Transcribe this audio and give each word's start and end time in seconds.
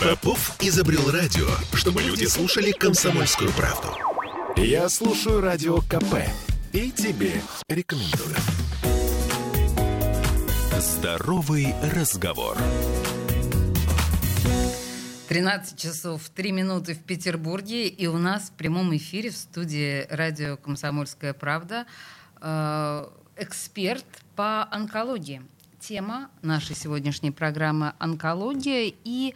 Попов 0.00 0.56
изобрел 0.60 1.10
радио, 1.10 1.46
чтобы 1.74 2.02
люди 2.02 2.24
слушали 2.24 2.72
комсомольскую 2.72 3.50
правду. 3.52 3.88
Я 4.56 4.88
слушаю 4.88 5.40
радио 5.40 5.78
КП 5.82 6.26
и 6.72 6.90
тебе 6.90 7.40
рекомендую. 7.68 8.36
Здоровый 10.78 11.74
разговор. 11.94 12.56
13 15.28 15.78
часов 15.78 16.28
3 16.30 16.52
минуты 16.52 16.94
в 16.94 17.02
Петербурге, 17.04 17.86
и 17.86 18.06
у 18.06 18.18
нас 18.18 18.50
в 18.50 18.52
прямом 18.52 18.96
эфире 18.96 19.30
в 19.30 19.36
студии 19.36 20.06
радио 20.10 20.56
«Комсомольская 20.56 21.34
правда» 21.34 21.86
э, 22.40 23.08
эксперт 23.36 24.04
по 24.34 24.66
онкологии. 24.72 25.42
Тема 25.80 26.30
нашей 26.42 26.76
сегодняшней 26.76 27.30
программы 27.30 27.94
«Онкология» 27.98 28.92
и 29.02 29.34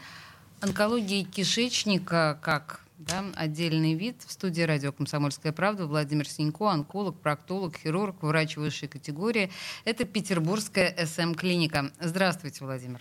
онкология 0.61 1.25
кишечника 1.25 2.39
как 2.43 2.83
да, 2.99 3.25
отдельный 3.35 3.95
вид. 3.95 4.17
В 4.27 4.31
студии 4.31 4.61
радио 4.61 4.93
«Комсомольская 4.93 5.53
правда» 5.53 5.87
Владимир 5.87 6.29
Синько, 6.29 6.69
онколог, 6.71 7.19
проктолог, 7.19 7.77
хирург, 7.77 8.23
врач 8.23 8.59
высшей 8.59 8.89
категории. 8.89 9.51
Это 9.87 10.05
Петербургская 10.05 10.95
СМ-клиника. 11.07 11.91
Здравствуйте, 11.99 12.63
Владимир. 12.63 13.01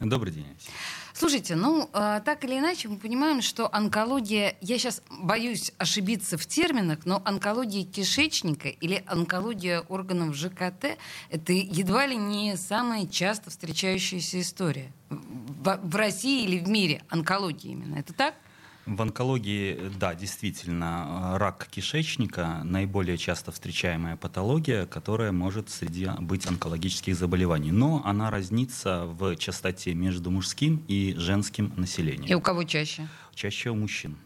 Добрый 0.00 0.30
день. 0.30 0.44
Слушайте, 1.14 1.56
ну, 1.56 1.88
э, 1.94 2.20
так 2.22 2.44
или 2.44 2.58
иначе, 2.58 2.88
мы 2.88 2.98
понимаем, 2.98 3.40
что 3.40 3.74
онкология, 3.74 4.56
я 4.60 4.78
сейчас 4.78 5.02
боюсь 5.08 5.72
ошибиться 5.78 6.36
в 6.36 6.44
терминах, 6.44 7.06
но 7.06 7.22
онкология 7.24 7.84
кишечника 7.84 8.68
или 8.68 9.02
онкология 9.06 9.80
органов 9.80 10.36
ЖКТ— 10.36 10.98
это 11.30 11.52
едва 11.54 12.06
ли 12.06 12.16
не 12.16 12.58
самая 12.58 13.06
часто 13.06 13.48
встречающаяся 13.48 14.38
история 14.42 14.92
в, 15.08 15.80
в 15.82 15.96
России 15.96 16.44
или 16.44 16.58
в 16.58 16.68
мире 16.68 17.02
онкологии 17.08 17.70
именно. 17.70 17.96
Это 17.96 18.12
так? 18.12 18.34
В 18.86 19.02
онкологии, 19.02 19.90
да, 19.98 20.14
действительно, 20.14 21.36
рак 21.38 21.66
кишечника 21.68 22.60
наиболее 22.62 23.18
часто 23.18 23.50
встречаемая 23.50 24.16
патология, 24.16 24.86
которая 24.86 25.32
может 25.32 25.70
среди 25.70 26.08
быть 26.20 26.46
онкологических 26.46 27.16
заболеваний. 27.16 27.72
Но 27.72 28.00
она 28.04 28.30
разнится 28.30 29.06
в 29.06 29.34
частоте 29.36 29.92
между 29.92 30.30
мужским 30.30 30.84
и 30.86 31.14
женским 31.18 31.72
населением. 31.76 32.30
И 32.30 32.34
у 32.34 32.40
кого 32.40 32.62
чаще? 32.62 33.08
Чаще 33.34 33.70
у 33.70 33.74
мужчин. 33.74 34.16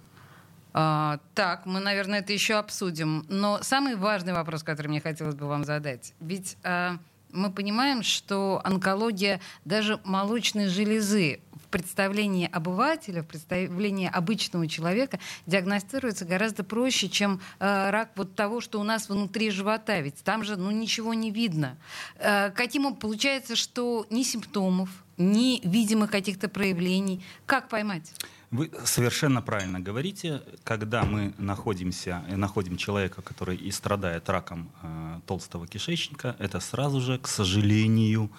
А, 0.74 1.20
так, 1.34 1.64
мы, 1.64 1.80
наверное, 1.80 2.20
это 2.20 2.34
еще 2.34 2.54
обсудим. 2.54 3.24
Но 3.30 3.60
самый 3.62 3.96
важный 3.96 4.34
вопрос, 4.34 4.62
который 4.62 4.88
мне 4.88 5.00
хотелось 5.00 5.36
бы 5.36 5.46
вам 5.46 5.64
задать. 5.64 6.12
Ведь 6.20 6.58
а, 6.64 6.98
мы 7.32 7.50
понимаем, 7.50 8.02
что 8.02 8.60
онкология 8.62 9.40
даже 9.64 10.00
молочной 10.04 10.66
железы 10.66 11.40
представлении 11.70 12.48
обывателя, 12.50 13.22
в 13.22 13.26
представлении 13.26 14.08
обычного 14.08 14.66
человека 14.66 15.18
диагностируется 15.46 16.24
гораздо 16.24 16.64
проще, 16.64 17.08
чем 17.08 17.40
э, 17.58 17.90
рак 17.90 18.10
вот 18.16 18.34
того, 18.34 18.60
что 18.60 18.80
у 18.80 18.84
нас 18.84 19.08
внутри 19.08 19.50
живота. 19.50 20.00
Ведь 20.00 20.22
там 20.22 20.44
же 20.44 20.56
ну, 20.56 20.70
ничего 20.70 21.14
не 21.14 21.30
видно. 21.30 21.78
Э, 22.16 22.50
каким 22.50 22.94
получается, 22.94 23.56
что 23.56 24.06
ни 24.10 24.22
симптомов, 24.22 24.90
ни 25.16 25.60
видимых 25.66 26.10
каких-то 26.10 26.48
проявлений. 26.48 27.22
Как 27.46 27.68
поймать? 27.68 28.12
Вы 28.50 28.68
совершенно 28.84 29.42
правильно 29.42 29.78
говорите. 29.78 30.42
Когда 30.64 31.04
мы 31.04 31.32
находимся, 31.38 32.24
э, 32.28 32.36
находим 32.36 32.76
человека, 32.76 33.22
который 33.22 33.56
и 33.56 33.70
страдает 33.70 34.28
раком 34.28 34.70
э, 34.82 35.20
толстого 35.26 35.68
кишечника, 35.68 36.34
это 36.40 36.58
сразу 36.58 37.00
же, 37.00 37.18
к 37.18 37.28
сожалению, 37.28 38.30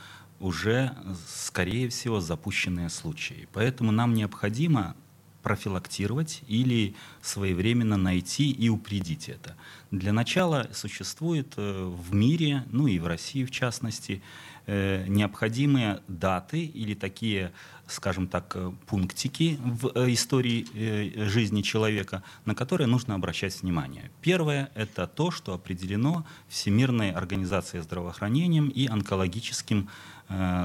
уже, 0.42 0.95
скорее 1.28 1.88
всего, 1.89 2.20
запущенные 2.20 2.89
случаи. 2.89 3.47
Поэтому 3.53 3.92
нам 3.92 4.14
необходимо 4.14 4.95
профилактировать 5.42 6.42
или 6.47 6.95
своевременно 7.22 7.97
найти 7.97 8.52
и 8.52 8.69
упредить 8.69 9.30
это. 9.30 9.56
Для 9.89 10.14
начала 10.14 10.69
существует 10.74 11.53
э, 11.57 11.84
в 11.84 12.13
мире, 12.13 12.63
ну 12.69 12.88
и 12.88 13.00
в 13.00 13.07
России 13.07 13.44
в 13.44 13.51
частности, 13.51 14.22
э, 14.68 15.06
необходимые 15.07 16.01
даты 16.07 16.63
или 16.63 16.94
такие, 16.94 17.51
скажем 17.88 18.28
так, 18.28 18.53
э, 18.56 18.72
пунктики 18.85 19.57
в 19.62 19.88
истории 20.13 21.28
жизни 21.28 21.62
человека, 21.62 22.24
на 22.46 22.56
которые 22.56 22.88
нужно 22.88 23.16
обращать 23.16 23.62
внимание. 23.62 24.12
Первое— 24.22 24.72
это 24.75 25.07
то, 25.07 25.31
что 25.31 25.53
определено 25.53 26.25
Всемирной 26.47 27.12
организацией 27.12 27.81
здравоохранения 27.84 28.63
и 28.63 28.88
онкологическим 28.88 29.90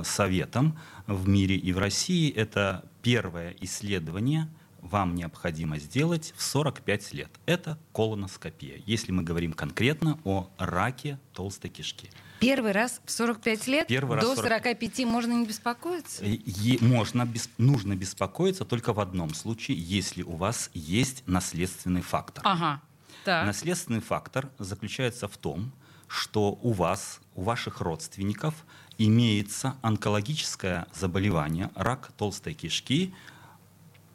советом 0.04 0.78
в 1.06 1.28
мире 1.28 1.56
и 1.56 1.72
в 1.72 1.78
России. 1.78 2.32
Это 2.32 2.84
первое 3.02 3.54
исследование— 3.60 4.48
вам 4.86 5.14
необходимо 5.14 5.78
сделать 5.78 6.32
в 6.36 6.42
45 6.42 7.12
лет. 7.12 7.30
Это 7.46 7.78
колоноскопия, 7.92 8.80
если 8.86 9.12
мы 9.12 9.22
говорим 9.22 9.52
конкретно 9.52 10.18
о 10.24 10.48
раке 10.58 11.18
толстой 11.32 11.70
кишки. 11.70 12.10
Первый 12.38 12.72
раз 12.72 13.00
в 13.04 13.10
45 13.10 13.66
лет? 13.66 13.86
Первый 13.86 14.20
До 14.20 14.28
раз 14.28 14.36
40... 14.36 14.62
45 14.62 15.04
можно 15.06 15.32
не 15.32 15.46
беспокоиться? 15.46 16.24
Е- 16.24 16.78
можно, 16.80 17.24
бес... 17.24 17.48
нужно 17.56 17.96
беспокоиться 17.96 18.64
только 18.64 18.92
в 18.92 19.00
одном 19.00 19.34
случае, 19.34 19.78
если 19.78 20.22
у 20.22 20.36
вас 20.36 20.70
есть 20.74 21.22
наследственный 21.26 22.02
фактор. 22.02 22.42
Ага. 22.46 22.82
Так. 23.24 23.46
Наследственный 23.46 24.00
фактор 24.00 24.50
заключается 24.58 25.28
в 25.28 25.36
том, 25.36 25.72
что 26.08 26.58
у 26.62 26.72
вас, 26.72 27.20
у 27.34 27.42
ваших 27.42 27.80
родственников 27.80 28.54
имеется 28.98 29.76
онкологическое 29.82 30.86
заболевание, 30.94 31.70
рак 31.74 32.12
толстой 32.16 32.54
кишки, 32.54 33.14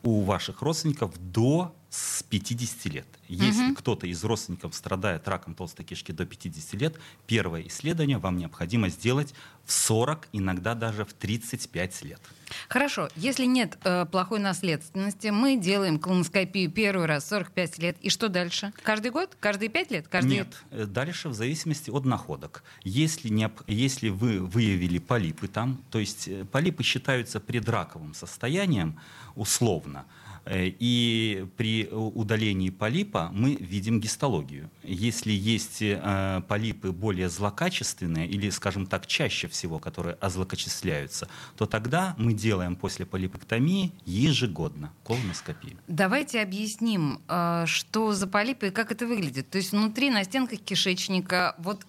у 0.04 0.22
ваших 0.22 0.62
родственников 0.62 1.12
до 1.32 1.76
с 1.92 2.24
50 2.24 2.86
лет. 2.86 3.06
Если 3.28 3.66
угу. 3.66 3.76
кто-то 3.76 4.08
из 4.08 4.24
родственников 4.24 4.74
страдает 4.74 5.28
раком 5.28 5.54
толстой 5.56 5.86
кишки 5.86 6.14
до 6.14 6.26
50 6.26 6.74
лет, 6.82 6.96
первое 7.28 7.68
исследование 7.68 8.18
вам 8.18 8.38
необходимо 8.38 8.88
сделать 8.88 9.34
в 9.66 9.74
40, 9.74 10.30
иногда 10.32 10.74
даже 10.74 11.04
в 11.04 11.12
35 11.12 12.04
лет. 12.04 12.22
Хорошо, 12.70 13.10
если 13.18 13.44
нет 13.44 13.78
э, 13.84 14.06
плохой 14.06 14.40
наследственности, 14.40 15.28
мы 15.28 15.58
делаем 15.58 16.00
колоноскопию 16.00 16.72
первый 16.72 17.08
раз 17.08 17.26
в 17.26 17.28
45 17.28 17.80
лет. 17.80 17.98
И 18.00 18.10
что 18.10 18.30
дальше? 18.30 18.72
Каждый 18.84 19.12
год? 19.12 19.36
Каждые 19.42 19.68
5 19.68 19.92
лет? 19.92 20.08
Каждый... 20.08 20.30
Нет, 20.30 20.64
э, 20.72 20.86
дальше 20.86 21.28
в 21.28 21.34
зависимости 21.34 21.90
от 21.90 22.06
находок. 22.06 22.64
Если, 22.84 23.28
не, 23.28 23.52
если 23.68 24.08
вы 24.08 24.40
выявили 24.40 24.98
полипы 24.98 25.50
там, 25.50 25.84
то 25.92 26.00
есть 26.00 26.30
э, 26.30 26.46
полипы 26.46 26.84
считаются 26.84 27.42
предраковым 27.42 28.14
состоянием 28.14 28.98
условно, 29.36 30.06
и 30.50 31.48
при 31.58 31.88
удалении 31.92 32.70
полипа 32.70 33.30
мы 33.32 33.56
видим 33.56 34.00
гистологию. 34.00 34.70
Если 34.84 35.32
есть 35.32 35.82
э, 35.82 36.42
полипы 36.48 36.92
более 36.92 37.30
злокачественные 37.30 38.28
или, 38.28 38.50
скажем 38.50 38.88
так, 38.88 39.06
чаще 39.08 39.48
всего, 39.48 39.80
которые 39.80 40.16
озлокочисляются, 40.16 41.28
то 41.58 41.66
тогда 41.66 42.16
мы 42.18 42.34
делаем 42.34 42.76
после 42.76 43.06
полипэктомии 43.06 43.92
ежегодно 44.06 44.92
колоноскопию. 45.06 45.78
Давайте 45.88 46.42
объясним, 46.42 47.22
э, 47.28 47.66
что 47.68 48.14
за 48.14 48.28
полипы 48.28 48.68
и 48.68 48.72
как 48.72 48.92
это 48.92 49.06
выглядит. 49.06 49.50
То 49.50 49.58
есть 49.58 49.72
внутри, 49.72 50.10
на 50.10 50.24
стенках 50.24 50.60
кишечника, 50.60 51.56
вот 51.60 51.86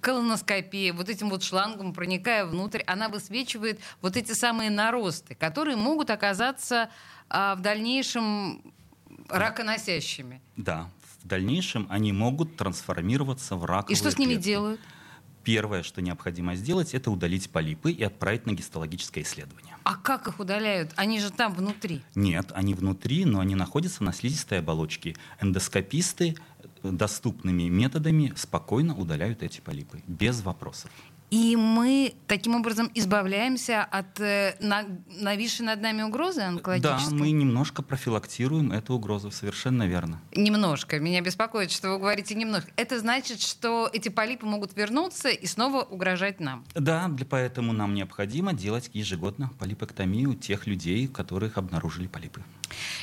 колоноскопия, 0.00 0.92
вот 0.92 1.08
этим 1.08 1.30
вот 1.30 1.42
шлангом, 1.42 1.92
проникая 1.92 2.46
внутрь, 2.46 2.82
она 2.86 3.08
высвечивает 3.08 3.80
вот 4.00 4.16
эти 4.16 4.32
самые 4.32 4.70
наросты, 4.70 5.34
которые 5.34 5.76
могут 5.76 6.10
оказаться 6.10 6.90
а 7.30 7.54
в 7.54 7.60
дальнейшем 7.60 8.60
раконосящими. 9.28 10.40
Да, 10.56 10.90
в 11.22 11.26
дальнейшем 11.26 11.86
они 11.88 12.12
могут 12.12 12.56
трансформироваться 12.56 13.56
в 13.56 13.64
раковые 13.64 13.94
И 13.94 13.98
что 13.98 14.10
с 14.10 14.18
ними 14.18 14.32
клетки. 14.32 14.44
делают? 14.44 14.80
Первое, 15.44 15.82
что 15.82 16.02
необходимо 16.02 16.54
сделать, 16.54 16.92
это 16.92 17.10
удалить 17.10 17.48
полипы 17.50 17.92
и 17.92 18.02
отправить 18.02 18.44
на 18.44 18.52
гистологическое 18.52 19.24
исследование. 19.24 19.74
А 19.84 19.96
как 19.96 20.28
их 20.28 20.38
удаляют? 20.38 20.92
Они 20.96 21.18
же 21.18 21.30
там 21.30 21.54
внутри. 21.54 22.02
Нет, 22.14 22.52
они 22.54 22.74
внутри, 22.74 23.24
но 23.24 23.40
они 23.40 23.54
находятся 23.54 24.04
на 24.04 24.12
слизистой 24.12 24.58
оболочке. 24.58 25.16
Эндоскописты 25.40 26.36
доступными 26.82 27.64
методами 27.64 28.32
спокойно 28.36 28.94
удаляют 28.94 29.42
эти 29.42 29.60
полипы, 29.60 30.02
без 30.06 30.42
вопросов. 30.42 30.90
И 31.30 31.54
мы 31.54 32.14
таким 32.26 32.56
образом 32.56 32.90
избавляемся 32.94 33.84
от 33.84 34.18
э, 34.20 34.56
на, 34.60 34.84
нависшей 35.06 35.64
над 35.64 35.80
нами 35.80 36.02
угрозы 36.02 36.40
онкологической? 36.40 37.10
Да, 37.10 37.16
мы 37.16 37.30
немножко 37.30 37.82
профилактируем 37.82 38.72
эту 38.72 38.94
угрозу, 38.94 39.30
совершенно 39.30 39.86
верно. 39.86 40.20
Немножко. 40.34 40.98
Меня 40.98 41.20
беспокоит, 41.20 41.70
что 41.70 41.90
вы 41.90 41.98
говорите 41.98 42.34
немножко. 42.34 42.72
Это 42.76 42.98
значит, 42.98 43.40
что 43.40 43.88
эти 43.92 44.08
полипы 44.08 44.44
могут 44.44 44.76
вернуться 44.76 45.28
и 45.28 45.46
снова 45.46 45.82
угрожать 45.82 46.40
нам? 46.40 46.64
Да, 46.74 47.06
для 47.08 47.24
поэтому 47.24 47.72
нам 47.72 47.94
необходимо 47.94 48.52
делать 48.52 48.90
ежегодно 48.92 49.50
полипэктомию 49.60 50.34
тех 50.34 50.66
людей, 50.66 51.06
у 51.06 51.10
которых 51.12 51.58
обнаружили 51.58 52.08
полипы. 52.08 52.42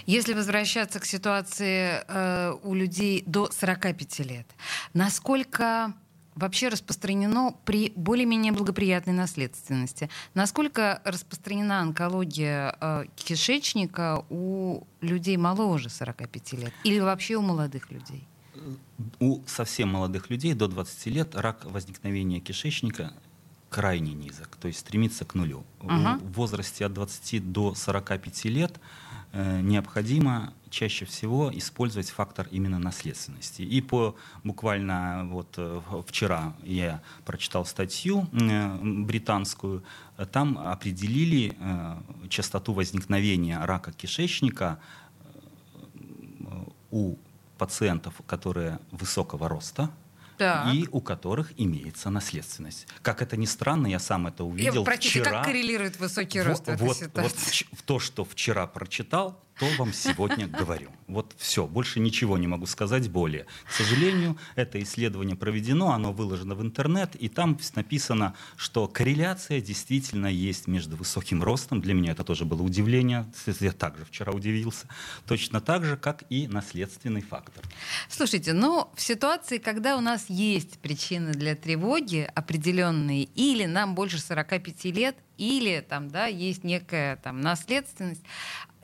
Если 0.05 0.33
возвращаться 0.33 0.99
к 0.99 1.05
ситуации 1.05 2.03
э, 2.07 2.53
у 2.61 2.73
людей 2.73 3.23
до 3.25 3.49
45 3.51 4.19
лет, 4.19 4.47
насколько 4.93 5.93
вообще 6.37 6.69
распространено 6.69 7.55
при 7.65 7.91
более-менее 7.95 8.53
благоприятной 8.53 9.13
наследственности? 9.13 10.09
Насколько 10.33 11.01
распространена 11.03 11.81
онкология 11.81 12.75
э, 12.79 13.05
кишечника 13.15 14.23
у 14.29 14.83
людей 15.01 15.37
моложе 15.37 15.89
45 15.89 16.53
лет 16.53 16.73
или 16.83 16.99
вообще 16.99 17.35
у 17.35 17.41
молодых 17.41 17.91
людей? 17.91 18.27
У 19.19 19.41
совсем 19.45 19.89
молодых 19.89 20.29
людей 20.29 20.53
до 20.53 20.67
20 20.67 21.05
лет 21.07 21.35
рак 21.35 21.65
возникновения 21.65 22.39
кишечника 22.39 23.13
крайне 23.69 24.13
низок, 24.13 24.55
то 24.55 24.67
есть 24.67 24.79
стремится 24.79 25.25
к 25.25 25.35
нулю. 25.35 25.65
Uh-huh. 25.79 26.17
В 26.19 26.33
возрасте 26.33 26.85
от 26.85 26.93
20 26.93 27.51
до 27.51 27.75
45 27.75 28.45
лет 28.45 28.73
э, 28.75 29.16
необходимо 29.61 30.53
чаще 30.69 31.05
всего 31.05 31.51
использовать 31.53 32.09
фактор 32.09 32.47
именно 32.51 32.79
наследственности. 32.79 33.61
И 33.61 33.81
по 33.81 34.15
буквально 34.43 35.27
вот 35.29 35.55
э, 35.57 35.81
вчера 36.07 36.53
я 36.63 37.01
прочитал 37.25 37.65
статью 37.65 38.27
э, 38.33 38.77
британскую, 38.81 39.83
там 40.31 40.57
определили 40.57 41.55
э, 41.59 42.27
частоту 42.29 42.73
возникновения 42.73 43.59
рака 43.63 43.91
кишечника 43.91 44.79
у 46.91 47.17
пациентов, 47.57 48.13
которые 48.25 48.79
высокого 48.91 49.47
роста, 49.49 49.89
так. 50.37 50.73
и 50.73 50.87
у 50.91 51.01
которых 51.01 51.53
имеется 51.57 52.09
наследственность. 52.09 52.87
Как 53.01 53.21
это 53.21 53.37
ни 53.37 53.45
странно, 53.45 53.87
я 53.87 53.99
сам 53.99 54.27
это 54.27 54.43
увидел 54.43 54.81
я, 54.81 54.85
простите, 54.85 55.21
вчера. 55.21 55.31
как 55.31 55.45
коррелирует 55.45 55.99
высокий 55.99 56.41
рост 56.41 56.67
вот, 56.67 56.79
в 56.79 56.83
вот, 56.83 56.97
вот 57.15 57.35
то, 57.85 57.99
что 57.99 58.23
вчера 58.23 58.67
прочитал, 58.67 59.43
то 59.59 59.67
вам 59.77 59.93
сегодня 59.93 60.47
говорю. 60.47 60.91
Вот 61.07 61.33
все, 61.37 61.67
больше 61.67 61.99
ничего 61.99 62.37
не 62.37 62.47
могу 62.47 62.65
сказать 62.65 63.09
более. 63.09 63.45
К 63.65 63.71
сожалению, 63.71 64.37
это 64.55 64.81
исследование 64.81 65.35
проведено, 65.35 65.91
оно 65.91 66.11
выложено 66.11 66.55
в 66.55 66.61
интернет, 66.61 67.15
и 67.15 67.29
там 67.29 67.57
написано, 67.75 68.35
что 68.55 68.87
корреляция 68.87 69.61
действительно 69.61 70.27
есть 70.27 70.67
между 70.67 70.95
высоким 70.95 71.43
ростом, 71.43 71.81
для 71.81 71.93
меня 71.93 72.11
это 72.11 72.23
тоже 72.23 72.45
было 72.45 72.61
удивление, 72.61 73.31
я 73.59 73.71
также 73.71 74.05
вчера 74.05 74.31
удивился, 74.31 74.87
точно 75.25 75.61
так 75.61 75.85
же, 75.85 75.97
как 75.97 76.23
и 76.29 76.47
наследственный 76.47 77.21
фактор. 77.21 77.63
Слушайте, 78.09 78.53
ну 78.53 78.89
в 78.95 79.01
ситуации, 79.01 79.57
когда 79.57 79.97
у 79.97 80.01
нас 80.01 80.25
есть 80.29 80.79
причины 80.79 81.31
для 81.31 81.55
тревоги 81.55 82.29
определенные, 82.35 83.23
или 83.23 83.65
нам 83.65 83.95
больше 83.95 84.19
45 84.19 84.85
лет, 84.85 85.15
или 85.37 85.85
там, 85.87 86.09
да, 86.09 86.25
есть 86.25 86.63
некая 86.63 87.17
там 87.17 87.41
наследственность, 87.41 88.23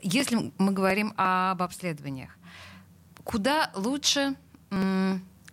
если 0.04 0.52
мы 0.58 0.72
говорим 0.72 1.14
об 1.16 1.62
обследованиях, 1.62 2.36
куда 3.24 3.70
лучше 3.74 4.36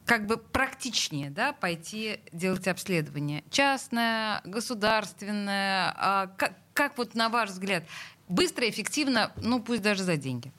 как 0.05 0.27
бы 0.27 0.37
практичнее 0.37 1.29
да, 1.29 1.53
пойти 1.53 2.19
делать 2.33 2.67
обследование? 2.67 3.43
Частное, 3.49 4.41
государственное? 4.43 5.93
А 5.95 6.27
как, 6.37 6.53
как 6.73 6.97
вот 6.97 7.15
на 7.15 7.29
ваш 7.29 7.51
взгляд, 7.51 7.85
быстро, 8.27 8.69
эффективно, 8.69 9.31
ну 9.37 9.61
пусть 9.61 9.81
даже 9.81 10.03
за 10.03 10.17
деньги? 10.17 10.51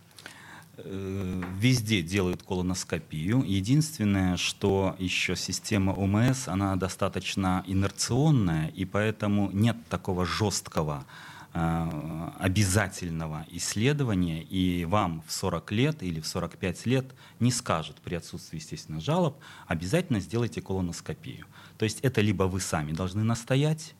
Э, 0.78 1.42
везде 1.58 2.02
делают 2.02 2.42
колоноскопию. 2.42 3.42
Единственное, 3.42 4.38
что 4.38 4.96
еще 4.98 5.36
система 5.36 5.92
ОМС, 5.92 6.48
она 6.48 6.76
достаточно 6.76 7.62
инерционная, 7.66 8.68
и 8.68 8.86
поэтому 8.86 9.50
нет 9.52 9.76
такого 9.90 10.24
жесткого 10.24 11.04
обязательного 11.52 13.46
исследования, 13.50 14.42
и 14.42 14.84
вам 14.86 15.22
в 15.26 15.32
40 15.32 15.72
лет 15.72 16.02
или 16.02 16.20
в 16.20 16.26
45 16.26 16.86
лет 16.86 17.14
не 17.40 17.50
скажут 17.50 17.96
при 18.00 18.14
отсутствии, 18.14 18.56
естественно, 18.58 19.00
жалоб, 19.00 19.38
обязательно 19.66 20.20
сделайте 20.20 20.62
колоноскопию. 20.62 21.46
То 21.76 21.84
есть 21.84 22.00
это 22.00 22.22
либо 22.22 22.44
вы 22.44 22.60
сами 22.60 22.92
должны 22.92 23.22
настоять, 23.22 23.94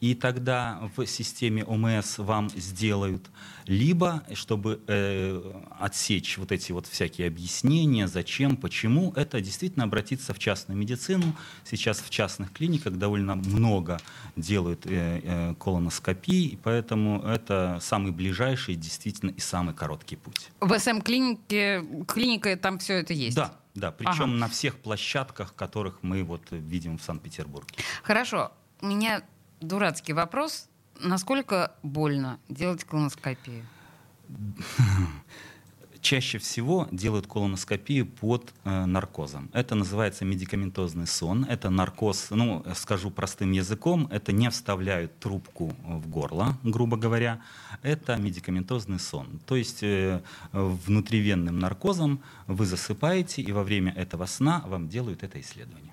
и 0.00 0.14
тогда 0.14 0.90
в 0.96 1.06
системе 1.06 1.64
ОМС 1.64 2.18
вам 2.18 2.50
сделают, 2.50 3.28
либо, 3.66 4.22
чтобы 4.34 4.80
э, 4.86 5.52
отсечь 5.78 6.38
вот 6.38 6.52
эти 6.52 6.72
вот 6.72 6.86
всякие 6.86 7.26
объяснения, 7.26 8.06
зачем, 8.06 8.56
почему, 8.56 9.12
это 9.16 9.40
действительно 9.40 9.84
обратиться 9.84 10.32
в 10.32 10.38
частную 10.38 10.78
медицину. 10.78 11.34
Сейчас 11.64 12.00
в 12.00 12.10
частных 12.10 12.52
клиниках 12.52 12.94
довольно 12.94 13.34
много 13.34 13.98
делают 14.36 14.86
э, 14.86 15.20
э, 15.22 15.54
колоноскопий, 15.58 16.58
поэтому 16.62 17.22
это 17.22 17.78
самый 17.82 18.12
ближайший, 18.12 18.76
действительно, 18.76 19.30
и 19.30 19.40
самый 19.40 19.74
короткий 19.74 20.16
путь. 20.16 20.50
В 20.60 20.78
СМ-клинике, 20.78 21.84
клиника, 22.06 22.56
там 22.56 22.78
все 22.78 22.94
это 22.94 23.12
есть? 23.12 23.36
Да, 23.36 23.52
да, 23.74 23.90
причем 23.90 24.24
ага. 24.24 24.26
на 24.26 24.48
всех 24.48 24.78
площадках, 24.78 25.54
которых 25.54 25.98
мы 26.02 26.22
вот 26.22 26.42
видим 26.50 26.98
в 26.98 27.02
Санкт-Петербурге. 27.02 27.74
Хорошо. 28.02 28.52
У 28.80 28.86
меня 28.86 29.22
дурацкий 29.60 30.12
вопрос. 30.12 30.68
Насколько 31.00 31.72
больно 31.82 32.38
делать 32.48 32.84
колоноскопию? 32.84 33.64
Чаще 36.00 36.38
всего 36.38 36.88
делают 36.92 37.26
колоноскопию 37.26 38.06
под 38.06 38.52
э, 38.64 38.84
наркозом. 38.86 39.50
Это 39.52 39.74
называется 39.74 40.24
медикаментозный 40.24 41.06
сон. 41.06 41.44
Это 41.44 41.70
наркоз, 41.70 42.28
ну, 42.30 42.64
скажу 42.74 43.10
простым 43.10 43.50
языком, 43.52 44.08
это 44.10 44.32
не 44.32 44.48
вставляют 44.48 45.18
трубку 45.18 45.72
в 45.84 46.08
горло, 46.08 46.56
грубо 46.62 46.96
говоря. 46.96 47.40
Это 47.82 48.16
медикаментозный 48.16 49.00
сон. 49.00 49.40
То 49.44 49.56
есть 49.56 49.82
э, 49.82 50.22
внутривенным 50.52 51.58
наркозом 51.58 52.22
вы 52.46 52.64
засыпаете, 52.64 53.42
и 53.42 53.52
во 53.52 53.64
время 53.64 53.92
этого 53.92 54.26
сна 54.26 54.62
вам 54.66 54.88
делают 54.88 55.24
это 55.24 55.40
исследование. 55.40 55.92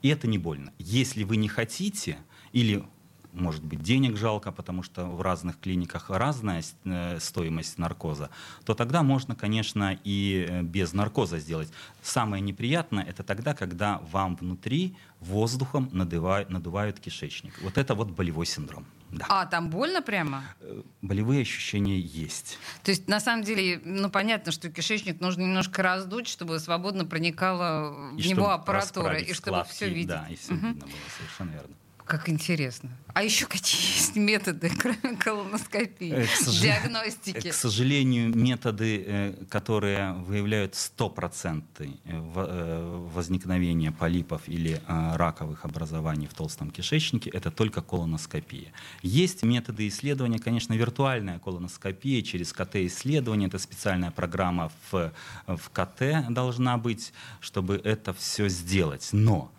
И 0.00 0.08
это 0.08 0.26
не 0.26 0.38
больно. 0.38 0.72
Если 0.78 1.24
вы 1.24 1.36
не 1.36 1.48
хотите, 1.48 2.18
или 2.52 2.84
может 3.32 3.62
быть, 3.62 3.82
денег 3.82 4.16
жалко, 4.16 4.52
потому 4.52 4.82
что 4.82 5.04
в 5.04 5.20
разных 5.22 5.58
клиниках 5.60 6.10
разная 6.10 6.62
э, 6.84 7.18
стоимость 7.20 7.78
наркоза, 7.78 8.30
то 8.64 8.74
тогда 8.74 9.02
можно, 9.02 9.34
конечно, 9.34 9.98
и 10.04 10.46
э, 10.48 10.62
без 10.62 10.92
наркоза 10.92 11.38
сделать. 11.38 11.70
Самое 12.02 12.42
неприятное 12.42 13.04
это 13.04 13.22
тогда, 13.22 13.54
когда 13.54 14.00
вам 14.10 14.36
внутри 14.36 14.96
воздухом 15.20 15.88
надувают, 15.92 16.50
надувают 16.50 17.00
кишечник. 17.00 17.54
Вот 17.62 17.78
это 17.78 17.94
вот 17.94 18.08
болевой 18.10 18.46
синдром. 18.46 18.86
Да. 19.10 19.24
А, 19.28 19.46
там 19.46 19.70
больно 19.70 20.02
прямо? 20.02 20.44
Э, 20.60 20.82
болевые 21.00 21.42
ощущения 21.42 21.98
есть. 21.98 22.58
То 22.82 22.90
есть, 22.90 23.08
на 23.08 23.20
самом 23.20 23.42
деле, 23.42 23.80
ну, 23.84 24.10
понятно, 24.10 24.52
что 24.52 24.70
кишечник 24.70 25.20
нужно 25.20 25.42
немножко 25.42 25.82
раздуть, 25.82 26.28
чтобы 26.28 26.58
свободно 26.58 27.06
проникала 27.06 28.12
в 28.12 28.18
и 28.18 28.28
него 28.28 28.50
аппаратура, 28.50 29.18
и 29.18 29.32
чтобы 29.32 29.58
складки, 29.58 29.72
все 29.72 29.88
видеть. 29.88 30.08
Да, 30.08 30.26
и 30.28 30.36
все 30.36 30.54
угу. 30.54 30.66
видно 30.66 30.86
было, 30.86 30.96
совершенно 31.16 31.50
верно. 31.52 31.74
Как 32.08 32.30
интересно. 32.30 32.88
А 33.12 33.22
еще 33.22 33.44
какие 33.44 33.78
есть 33.78 34.16
методы, 34.16 34.70
кроме 34.78 35.14
колоноскопии, 35.16 36.10
э, 36.10 36.24
к 36.24 36.60
диагностики? 36.62 37.50
К 37.50 37.54
сожалению, 37.54 38.34
методы, 38.34 39.04
э, 39.06 39.44
которые 39.50 40.14
выявляют 40.14 40.74
стопроцентное 40.74 41.90
э, 42.06 43.08
возникновение 43.12 43.92
полипов 43.92 44.40
или 44.46 44.80
раковых 44.86 45.66
образований 45.66 46.26
в 46.26 46.32
толстом 46.32 46.70
кишечнике, 46.70 47.28
это 47.28 47.50
только 47.50 47.82
колоноскопия. 47.82 48.72
Есть 49.02 49.42
методы 49.42 49.86
исследования, 49.88 50.38
конечно, 50.38 50.72
виртуальная 50.72 51.38
колоноскопия 51.38 52.22
через 52.22 52.54
КТ-исследование, 52.54 53.48
это 53.48 53.58
специальная 53.58 54.12
программа 54.12 54.72
в, 54.90 55.12
в 55.46 55.70
КТ 55.70 56.32
должна 56.32 56.78
быть, 56.78 57.12
чтобы 57.40 57.78
это 57.84 58.14
все 58.14 58.48
сделать. 58.48 59.10
Но 59.12 59.52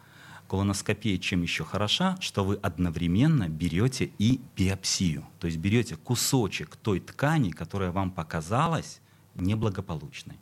Колоноскопия 0.50 1.20
чем 1.20 1.44
еще 1.44 1.64
хороша, 1.64 2.18
что 2.22 2.44
вы 2.44 2.56
одновременно 2.56 3.48
берете 3.48 4.12
и 4.18 4.42
биопсию. 4.58 5.24
То 5.40 5.46
есть 5.46 5.60
берете 5.60 5.96
кусочек 5.96 6.76
той 6.76 7.00
ткани, 7.00 7.52
которая 7.52 7.92
вам 7.92 8.10
показалась 8.10 9.00
неблагополучной. 9.36 10.38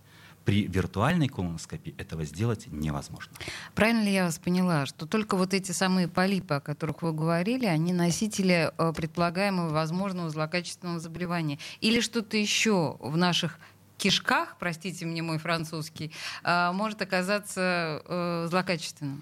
При 0.46 0.66
виртуальной 0.66 1.28
колоноскопии 1.28 1.94
этого 1.98 2.24
сделать 2.24 2.68
невозможно. 2.68 3.34
Правильно 3.76 4.06
ли 4.06 4.14
я 4.14 4.24
вас 4.24 4.40
поняла, 4.40 4.86
что 4.86 5.06
только 5.06 5.36
вот 5.36 5.54
эти 5.54 5.74
самые 5.74 6.08
полипы, 6.08 6.54
о 6.54 6.62
которых 6.62 7.02
вы 7.02 7.12
говорили, 7.12 7.66
они 7.66 7.92
носители 7.92 8.72
э, 8.78 8.94
предполагаемого 8.94 9.74
возможного 9.74 10.30
злокачественного 10.30 11.02
заболевания? 11.02 11.60
Или 11.82 12.00
что-то 12.00 12.38
еще 12.38 12.96
в 13.02 13.18
наших 13.18 13.60
кишках, 13.98 14.56
простите 14.58 15.06
мне 15.06 15.22
мой 15.22 15.38
французский, 15.38 16.14
э, 16.46 16.72
может 16.72 17.02
оказаться 17.02 18.02
э, 18.06 18.48
злокачественным? 18.50 19.22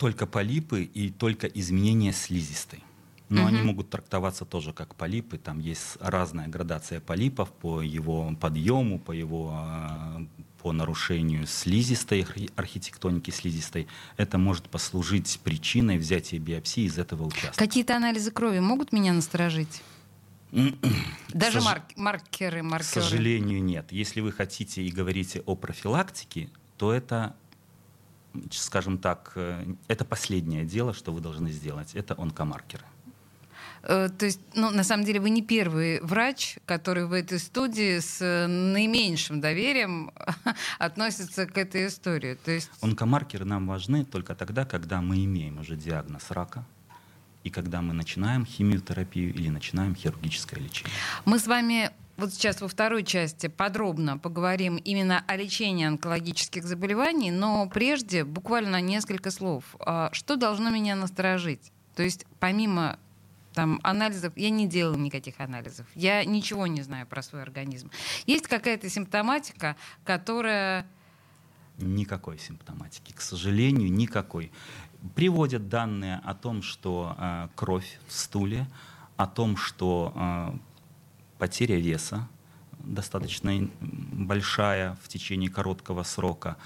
Только 0.00 0.26
полипы 0.26 0.82
и 0.82 1.10
только 1.10 1.46
изменения 1.46 2.14
слизистой. 2.14 2.82
Но 3.28 3.42
угу. 3.42 3.48
они 3.48 3.62
могут 3.62 3.90
трактоваться 3.90 4.46
тоже 4.46 4.72
как 4.72 4.94
полипы. 4.94 5.36
Там 5.36 5.58
есть 5.58 5.98
разная 6.00 6.48
градация 6.48 7.00
полипов 7.00 7.52
по 7.52 7.82
его 7.82 8.34
подъему, 8.40 8.98
по 8.98 9.12
его 9.12 9.52
а, 9.52 10.24
по 10.62 10.72
нарушению 10.72 11.46
слизистой, 11.46 12.26
архитектоники 12.56 13.30
слизистой. 13.30 13.88
Это 14.16 14.38
может 14.38 14.70
послужить 14.70 15.38
причиной 15.44 15.98
взятия 15.98 16.38
биопсии 16.38 16.84
из 16.84 16.98
этого 16.98 17.26
участка. 17.26 17.58
Какие-то 17.58 17.94
анализы 17.94 18.30
крови 18.30 18.58
могут 18.58 18.92
меня 18.92 19.12
насторожить? 19.12 19.82
Даже 21.28 21.60
сож... 21.60 21.74
маркеры, 21.96 22.62
маркеры? 22.62 22.88
К 22.88 23.04
сожалению, 23.04 23.62
нет. 23.62 23.92
Если 23.92 24.22
вы 24.22 24.32
хотите 24.32 24.82
и 24.82 24.90
говорите 24.90 25.42
о 25.44 25.56
профилактике, 25.56 26.48
то 26.78 26.90
это 26.90 27.36
скажем 28.50 28.98
так, 28.98 29.32
э, 29.34 29.64
это 29.88 30.04
последнее 30.04 30.64
дело, 30.64 30.94
что 30.94 31.12
вы 31.12 31.20
должны 31.20 31.50
сделать. 31.50 31.94
Это 31.94 32.14
онкомаркеры. 32.18 32.84
Э, 33.82 34.08
то 34.08 34.26
есть, 34.26 34.40
ну, 34.54 34.70
на 34.70 34.84
самом 34.84 35.04
деле, 35.04 35.20
вы 35.20 35.30
не 35.30 35.42
первый 35.42 36.00
врач, 36.00 36.58
который 36.66 37.06
в 37.06 37.12
этой 37.12 37.38
студии 37.38 37.98
с 37.98 38.20
наименьшим 38.46 39.40
доверием 39.40 40.12
относится 40.78 41.46
к 41.46 41.56
этой 41.56 41.86
истории. 41.86 42.34
То 42.44 42.50
есть... 42.50 42.70
Онкомаркеры 42.80 43.44
нам 43.44 43.66
важны 43.66 44.04
только 44.04 44.34
тогда, 44.34 44.64
когда 44.64 45.00
мы 45.00 45.24
имеем 45.24 45.60
уже 45.60 45.76
диагноз 45.76 46.30
рака, 46.30 46.64
и 47.42 47.50
когда 47.50 47.80
мы 47.80 47.94
начинаем 47.94 48.44
химиотерапию 48.44 49.32
или 49.34 49.48
начинаем 49.48 49.94
хирургическое 49.94 50.60
лечение. 50.60 50.92
Мы 51.24 51.38
с 51.38 51.46
вами 51.46 51.90
вот 52.20 52.32
сейчас 52.34 52.60
во 52.60 52.68
второй 52.68 53.02
части 53.02 53.48
подробно 53.48 54.18
поговорим 54.18 54.76
именно 54.76 55.24
о 55.26 55.36
лечении 55.36 55.86
онкологических 55.86 56.64
заболеваний, 56.64 57.30
но 57.30 57.68
прежде 57.68 58.24
буквально 58.24 58.80
несколько 58.80 59.30
слов. 59.30 59.64
А 59.80 60.10
что 60.12 60.36
должно 60.36 60.70
меня 60.70 60.94
насторожить? 60.94 61.72
То 61.96 62.02
есть 62.02 62.26
помимо 62.38 62.98
там, 63.54 63.80
анализов, 63.82 64.32
я 64.36 64.50
не 64.50 64.68
делала 64.68 64.96
никаких 64.96 65.40
анализов, 65.40 65.86
я 65.94 66.24
ничего 66.24 66.66
не 66.66 66.82
знаю 66.82 67.06
про 67.06 67.22
свой 67.22 67.42
организм. 67.42 67.90
Есть 68.26 68.46
какая-то 68.46 68.88
симптоматика, 68.88 69.76
которая... 70.04 70.86
Никакой 71.78 72.38
симптоматики, 72.38 73.12
к 73.12 73.20
сожалению, 73.20 73.90
никакой. 73.90 74.52
Приводят 75.14 75.68
данные 75.68 76.20
о 76.22 76.34
том, 76.34 76.62
что 76.62 77.16
э, 77.18 77.48
кровь 77.54 77.98
в 78.06 78.12
стуле, 78.12 78.66
о 79.16 79.26
том, 79.26 79.56
что 79.56 80.12
э, 80.14 80.58
потеря 81.40 81.76
веса 81.80 82.28
достаточно 82.78 83.68
большая 83.80 84.96
в 85.02 85.08
течение 85.08 85.50
короткого 85.50 86.02
срока, 86.02 86.56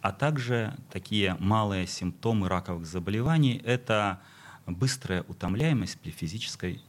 а 0.00 0.12
также 0.12 0.74
такие 0.92 1.36
малые 1.38 1.86
симптомы 1.86 2.48
раковых 2.48 2.86
заболеваний— 2.86 3.62
это 3.64 4.20
быстрая 4.66 5.24
утомляемость 5.28 5.98
при 6.00 6.10
физической 6.10 6.82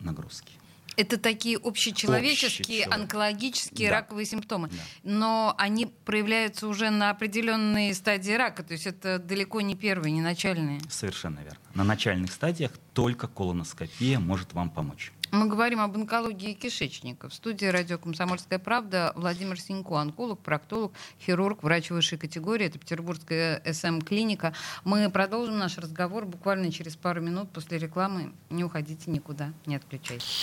нагрузке. 0.00 0.52
Это 0.96 1.16
такие 1.16 1.58
общечеловеческие, 1.58 2.84
Общечеловек. 2.84 2.94
онкологические 2.94 3.88
да. 3.88 3.94
раковые 4.00 4.26
симптомы. 4.26 4.68
Да. 4.68 4.76
Но 5.04 5.54
они 5.56 5.86
проявляются 5.86 6.66
уже 6.66 6.90
на 6.90 7.10
определенной 7.10 7.94
стадии 7.94 8.32
рака. 8.32 8.64
То 8.64 8.72
есть 8.72 8.86
это 8.86 9.20
далеко 9.20 9.60
не 9.60 9.76
первые, 9.76 10.12
не 10.12 10.22
начальные. 10.22 10.80
Совершенно 10.90 11.38
верно. 11.38 11.60
На 11.74 11.84
начальных 11.84 12.32
стадиях 12.32 12.72
только 12.94 13.28
колоноскопия 13.28 14.18
может 14.18 14.54
вам 14.54 14.70
помочь. 14.70 15.12
Мы 15.30 15.46
говорим 15.46 15.80
об 15.80 15.94
онкологии 15.94 16.54
кишечника. 16.54 17.28
В 17.28 17.34
студии 17.34 17.66
радио 17.66 17.98
«Комсомольская 17.98 18.58
правда» 18.58 19.12
Владимир 19.14 19.60
Синько, 19.60 20.00
онколог, 20.00 20.40
проктолог, 20.40 20.92
хирург, 21.20 21.62
врач 21.62 21.90
высшей 21.90 22.18
категории. 22.18 22.66
Это 22.66 22.78
Петербургская 22.78 23.62
СМ-клиника. 23.70 24.54
Мы 24.84 25.10
продолжим 25.10 25.58
наш 25.58 25.76
разговор 25.78 26.24
буквально 26.24 26.72
через 26.72 26.96
пару 26.96 27.20
минут 27.20 27.50
после 27.50 27.78
рекламы. 27.78 28.32
Не 28.50 28.64
уходите 28.64 29.10
никуда, 29.10 29.52
не 29.66 29.76
отключайтесь. 29.76 30.42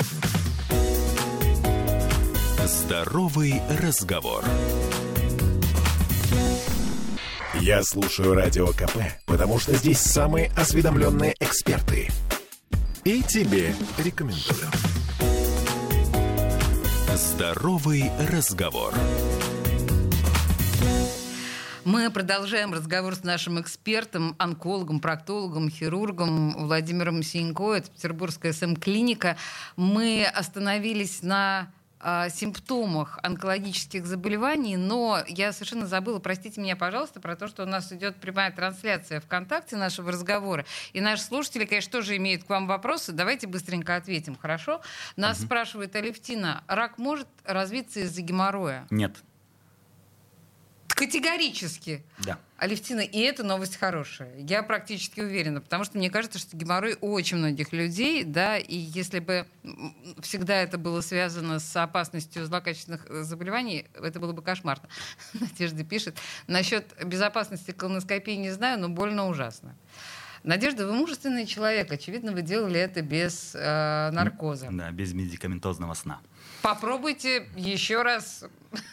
Здоровый 2.66 3.62
разговор. 3.82 4.44
Я 7.56 7.84
слушаю 7.84 8.36
радио 8.36 8.68
КП, 8.68 8.98
потому 9.26 9.60
что 9.60 9.74
здесь 9.76 10.00
самые 10.00 10.52
осведомленные 10.56 11.34
эксперты– 11.40 12.10
и 13.06 13.22
тебе 13.22 13.76
рекомендую. 14.00 14.68
Здоровый 17.14 18.12
разговор. 18.32 18.96
Мы 21.84 22.10
продолжаем 22.10 22.74
разговор 22.74 23.14
с 23.14 23.24
нашим 23.24 23.62
экспертом, 23.62 24.36
онкологом, 24.40 25.00
проктологом, 25.00 25.70
хирургом 25.70 26.66
Владимиром 26.66 27.22
Синько. 27.22 27.76
Это 27.76 27.92
Петербургская 27.92 28.54
СМ-клиника. 28.54 29.38
Мы 29.76 30.26
остановились 30.26 31.22
на 31.22 31.72
э, 32.06 32.30
симптомах 32.30 33.20
онкологических 33.24 34.06
заболеваний, 34.06 34.78
но 34.78 35.24
я 35.28 35.52
совершенно 35.52 35.88
забыла, 35.88 36.20
простите 36.20 36.62
меня, 36.62 36.76
пожалуйста, 36.76 37.20
про 37.20 37.36
то, 37.36 37.48
что 37.48 37.64
у 37.64 37.66
нас 37.66 37.92
идет 37.92 38.18
прямая 38.18 38.52
трансляция 38.52 39.20
ВКонтакте 39.20 39.76
нашего 39.76 40.12
разговора. 40.12 40.66
И 40.94 41.02
наши 41.02 41.24
слушатели, 41.24 41.66
конечно, 41.66 41.92
тоже 41.92 42.16
имеют 42.18 42.44
к 42.44 42.50
вам 42.50 42.68
вопросы. 42.68 43.12
Давайте 43.12 43.48
быстренько 43.48 43.96
ответим, 43.96 44.38
хорошо? 44.38 44.82
Нас 45.16 45.40
угу. 45.40 45.48
спрашивает 45.48 45.96
Алевтина, 45.96 46.64
рак 46.68 46.98
может 47.00 47.28
развиться 47.44 48.02
из-за 48.02 48.22
геморроя? 48.22 48.86
Нет. 48.92 49.16
Категорически. 50.88 52.04
Да. 52.20 52.38
Алевтина, 52.58 53.02
и 53.02 53.20
эта 53.20 53.44
новость 53.44 53.76
хорошая. 53.76 54.34
Я 54.38 54.64
практически 54.64 55.20
уверена, 55.20 55.60
потому 55.60 55.84
что 55.84 55.98
мне 55.98 56.10
кажется, 56.10 56.40
что 56.40 56.56
геморрой 56.56 56.98
у 57.02 57.12
очень 57.12 57.36
многих 57.38 57.74
людей, 57.74 58.24
да, 58.24 58.58
и 58.58 58.76
если 58.76 59.20
бы 59.20 59.46
всегда 60.22 60.56
это 60.56 60.78
было 60.78 61.02
связано 61.02 61.60
с 61.60 61.76
опасностью 61.76 62.46
злокачественных 62.46 63.06
э, 63.10 63.24
заболеваний, 63.24 63.88
это 63.94 64.22
было 64.22 64.32
бы 64.32 64.42
кошмарно. 64.42 64.88
Надежда 65.34 65.84
пишет. 65.84 66.18
Насчет 66.48 66.96
безопасности 67.04 67.72
колоноскопии 67.72 68.32
не 68.32 68.52
знаю, 68.52 68.80
но 68.80 68.88
больно 68.88 69.28
ужасно. 69.28 69.76
Надежда, 70.44 70.88
вы 70.88 70.94
мужественный 70.94 71.46
человек. 71.48 71.92
Очевидно, 71.92 72.32
вы 72.32 72.42
делали 72.42 72.80
это 72.80 73.02
без 73.02 73.52
э, 73.54 74.12
наркоза. 74.12 74.70
Да, 74.72 74.92
без 74.92 75.12
медикаментозного 75.12 75.94
сна. 75.96 76.22
Попробуйте 76.62 77.48
еще 77.58 78.04
раз 78.04 78.46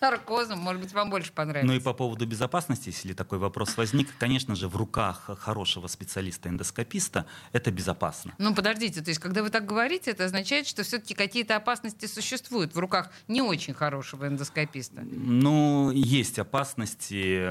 наркозом, 0.00 0.58
может 0.58 0.82
быть, 0.82 0.92
вам 0.92 1.10
больше 1.10 1.32
понравится. 1.32 1.66
Ну 1.66 1.74
и 1.74 1.80
по 1.80 1.92
поводу 1.92 2.26
безопасности, 2.26 2.88
если 2.88 3.12
такой 3.12 3.38
вопрос 3.38 3.76
возник, 3.76 4.08
конечно 4.18 4.54
же, 4.54 4.68
в 4.68 4.76
руках 4.76 5.30
хорошего 5.38 5.86
специалиста-эндоскописта 5.86 7.26
это 7.52 7.70
безопасно. 7.70 8.34
Ну 8.38 8.54
подождите, 8.54 9.00
то 9.02 9.10
есть 9.10 9.20
когда 9.20 9.42
вы 9.42 9.50
так 9.50 9.66
говорите, 9.66 10.10
это 10.10 10.24
означает, 10.24 10.66
что 10.66 10.82
все-таки 10.82 11.14
какие-то 11.14 11.56
опасности 11.56 12.06
существуют 12.06 12.74
в 12.74 12.78
руках 12.78 13.10
не 13.28 13.42
очень 13.42 13.74
хорошего 13.74 14.26
эндоскописта? 14.26 15.02
Ну, 15.02 15.90
есть 15.90 16.38
опасности. 16.38 17.44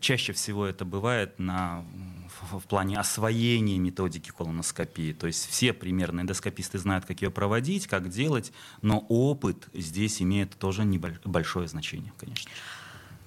Чаще 0.00 0.32
всего 0.32 0.66
это 0.66 0.84
бывает 0.84 1.38
на 1.38 1.84
в 2.52 2.60
плане 2.62 2.98
освоения 2.98 3.78
методики 3.78 4.30
колоноскопии. 4.30 5.12
То 5.12 5.26
есть 5.26 5.48
все 5.48 5.72
примерно 5.72 6.20
эндоскописты 6.20 6.78
знают, 6.78 7.04
как 7.04 7.22
ее 7.22 7.30
проводить, 7.30 7.86
как 7.86 8.08
делать, 8.08 8.52
но 8.82 8.98
опыт 9.08 9.68
здесь 9.72 10.22
имеет 10.22 10.56
тоже 10.58 10.84
небольшое 10.84 11.68
значение, 11.68 12.12
конечно. 12.18 12.50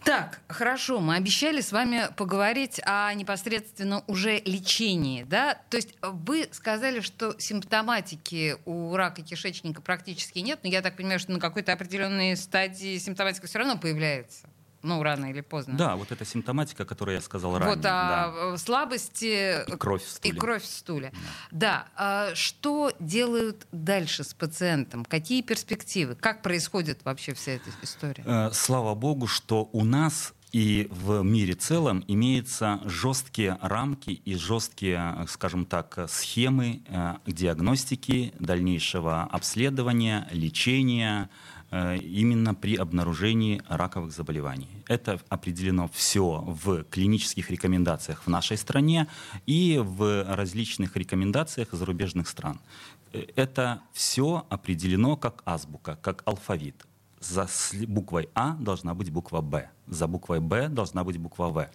Так, 0.03 0.39
хорошо, 0.47 1.01
мы 1.01 1.15
обещали 1.15 1.59
с 1.59 1.73
вами 1.73 2.07
поговорить 2.15 2.79
о 2.85 3.13
непосредственно 3.13 4.05
уже 4.07 4.41
лечении, 4.45 5.23
да? 5.23 5.59
То 5.69 5.75
есть 5.75 5.97
вы 6.01 6.47
сказали, 6.53 7.01
что 7.01 7.35
симптоматики 7.37 8.55
у 8.63 8.95
рака 8.95 9.21
кишечника 9.21 9.81
практически 9.81 10.39
нет, 10.39 10.59
но 10.63 10.69
я 10.69 10.81
так 10.81 10.95
понимаю, 10.95 11.19
что 11.19 11.33
на 11.33 11.41
какой-то 11.41 11.73
определенной 11.73 12.37
стадии 12.37 12.97
симптоматика 12.99 13.47
все 13.47 13.59
равно 13.59 13.77
появляется 13.77 14.47
ну, 14.87 15.03
рано 15.03 15.29
или 15.29 15.41
поздно. 15.41 15.75
Да, 15.77 15.95
вот 15.95 16.11
эта 16.11 16.25
симптоматика, 16.25 16.85
которую 16.85 17.15
я 17.15 17.21
сказал 17.21 17.57
ранее. 17.57 17.75
Вот, 17.75 17.85
а 17.85 18.51
да. 18.51 18.57
слабости... 18.57 19.63
И 19.67 19.77
кровь 19.77 20.03
в 20.03 20.09
стуле. 20.09 20.33
И 20.33 20.37
кровь 20.37 20.63
в 20.63 20.65
стуле. 20.65 21.11
Да. 21.51 21.57
да. 21.59 21.87
А 21.95 22.35
что 22.35 22.91
делают 22.99 23.67
дальше 23.71 24.23
с 24.23 24.33
пациентом? 24.33 25.05
Какие 25.05 25.41
перспективы? 25.41 26.15
Как 26.15 26.41
происходит 26.41 27.03
вообще 27.03 27.33
вся 27.33 27.53
эта 27.53 27.69
история? 27.81 28.23
Э, 28.25 28.49
слава 28.53 28.95
богу, 28.95 29.27
что 29.27 29.69
у 29.73 29.83
нас 29.83 30.33
и 30.53 30.87
в 30.89 31.21
мире 31.23 31.55
целом 31.55 32.05
имеются 32.07 32.79
жесткие 32.85 33.57
рамки 33.61 34.11
и 34.11 34.35
жесткие, 34.35 35.25
скажем 35.27 35.65
так, 35.65 35.99
схемы 36.07 36.81
э, 36.87 37.15
диагностики, 37.25 38.33
дальнейшего 38.39 39.23
обследования, 39.23 40.27
лечения, 40.31 41.29
Э, 41.29 41.56
именно 41.71 42.55
при 42.55 42.75
обнаружении 42.75 43.61
раковых 43.67 44.11
заболеваний. 44.11 44.69
Это 44.87 45.19
определено 45.29 45.89
все 45.93 46.43
в 46.47 46.83
клинических 46.85 47.51
рекомендациях 47.51 48.23
в 48.25 48.29
нашей 48.29 48.57
стране 48.57 49.07
и 49.45 49.81
в 49.83 50.23
различных 50.35 50.95
рекомендациях 50.95 51.69
зарубежных 51.73 52.27
стран. 52.27 52.59
Э, 53.13 53.25
это 53.35 53.81
все 53.93 54.45
определено 54.49 55.15
как 55.15 55.41
азбука, 55.45 55.97
как 56.01 56.23
алфавит. 56.25 56.85
За 57.19 57.47
буквой 57.87 58.29
А 58.35 58.53
должна 58.53 58.93
быть 58.93 59.09
буква 59.09 59.41
Б, 59.41 59.69
за 59.87 60.07
буквой 60.07 60.39
Б 60.39 60.69
должна 60.69 61.03
быть 61.03 61.17
буква 61.17 61.47
В. 61.47 61.69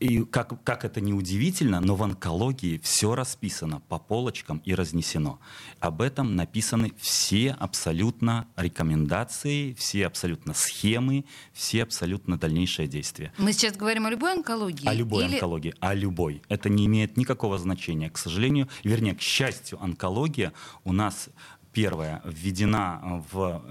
И 0.00 0.24
как, 0.24 0.62
как 0.64 0.84
это 0.84 1.00
не 1.00 1.12
удивительно, 1.12 1.80
но 1.80 1.94
в 1.94 2.02
онкологии 2.02 2.78
все 2.82 3.14
расписано 3.14 3.80
по 3.88 3.98
полочкам 3.98 4.60
и 4.64 4.74
разнесено. 4.74 5.38
Об 5.78 6.02
этом 6.02 6.34
написаны 6.34 6.92
все 6.98 7.52
абсолютно 7.52 8.48
рекомендации, 8.56 9.74
все 9.74 10.06
абсолютно 10.06 10.54
схемы, 10.54 11.24
все 11.52 11.84
абсолютно 11.84 12.36
дальнейшие 12.38 12.88
действия. 12.88 13.32
Мы 13.38 13.52
сейчас 13.52 13.76
говорим 13.76 14.06
о 14.06 14.10
любой 14.10 14.32
онкологии? 14.32 14.88
О 14.88 14.94
любой 14.94 15.26
или... 15.26 15.34
онкологии, 15.34 15.74
о 15.78 15.94
любой. 15.94 16.42
Это 16.48 16.68
не 16.68 16.86
имеет 16.86 17.16
никакого 17.16 17.58
значения. 17.58 18.10
К 18.10 18.18
сожалению, 18.18 18.68
вернее, 18.82 19.14
к 19.14 19.20
счастью, 19.20 19.80
онкология 19.80 20.52
у 20.84 20.92
нас 20.92 21.28
первое, 21.72 22.22
введена 22.24 23.24
в, 23.30 23.62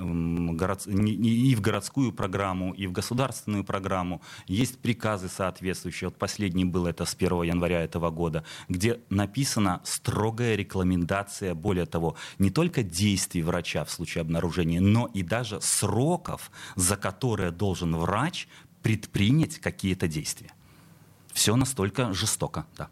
город, 0.55 0.88
и 0.88 1.55
в 1.55 1.62
городскую 1.62 2.12
программу, 2.12 2.74
и 2.74 2.88
в 2.88 2.91
государственную 2.91 3.63
программу. 3.63 4.22
Есть 4.48 4.79
приказы 4.79 5.29
соответствующие. 5.29 6.10
Вот 6.10 6.17
последний 6.17 6.65
был 6.65 6.88
это 6.88 7.05
с 7.05 7.13
1 7.13 7.43
января 7.43 7.81
этого 7.81 8.10
года, 8.10 8.43
где 8.70 9.00
написана 9.10 9.81
строгая 9.84 10.55
рекламендация, 10.55 11.53
более 11.53 11.86
того, 11.86 12.15
не 12.39 12.50
только 12.50 12.84
действий 12.84 13.43
врача 13.43 13.86
в 13.86 13.91
случае 13.91 14.22
обнаружения, 14.22 14.81
но 14.81 15.08
и 15.13 15.24
даже 15.24 15.62
сроков, 15.62 16.51
за 16.75 16.98
которые 16.98 17.51
должен 17.51 17.96
врач 17.96 18.48
предпринять 18.81 19.60
какие-то 19.60 20.08
действия. 20.08 20.51
Все 21.34 21.55
настолько 21.55 22.13
жестоко, 22.13 22.65
да. 22.77 22.89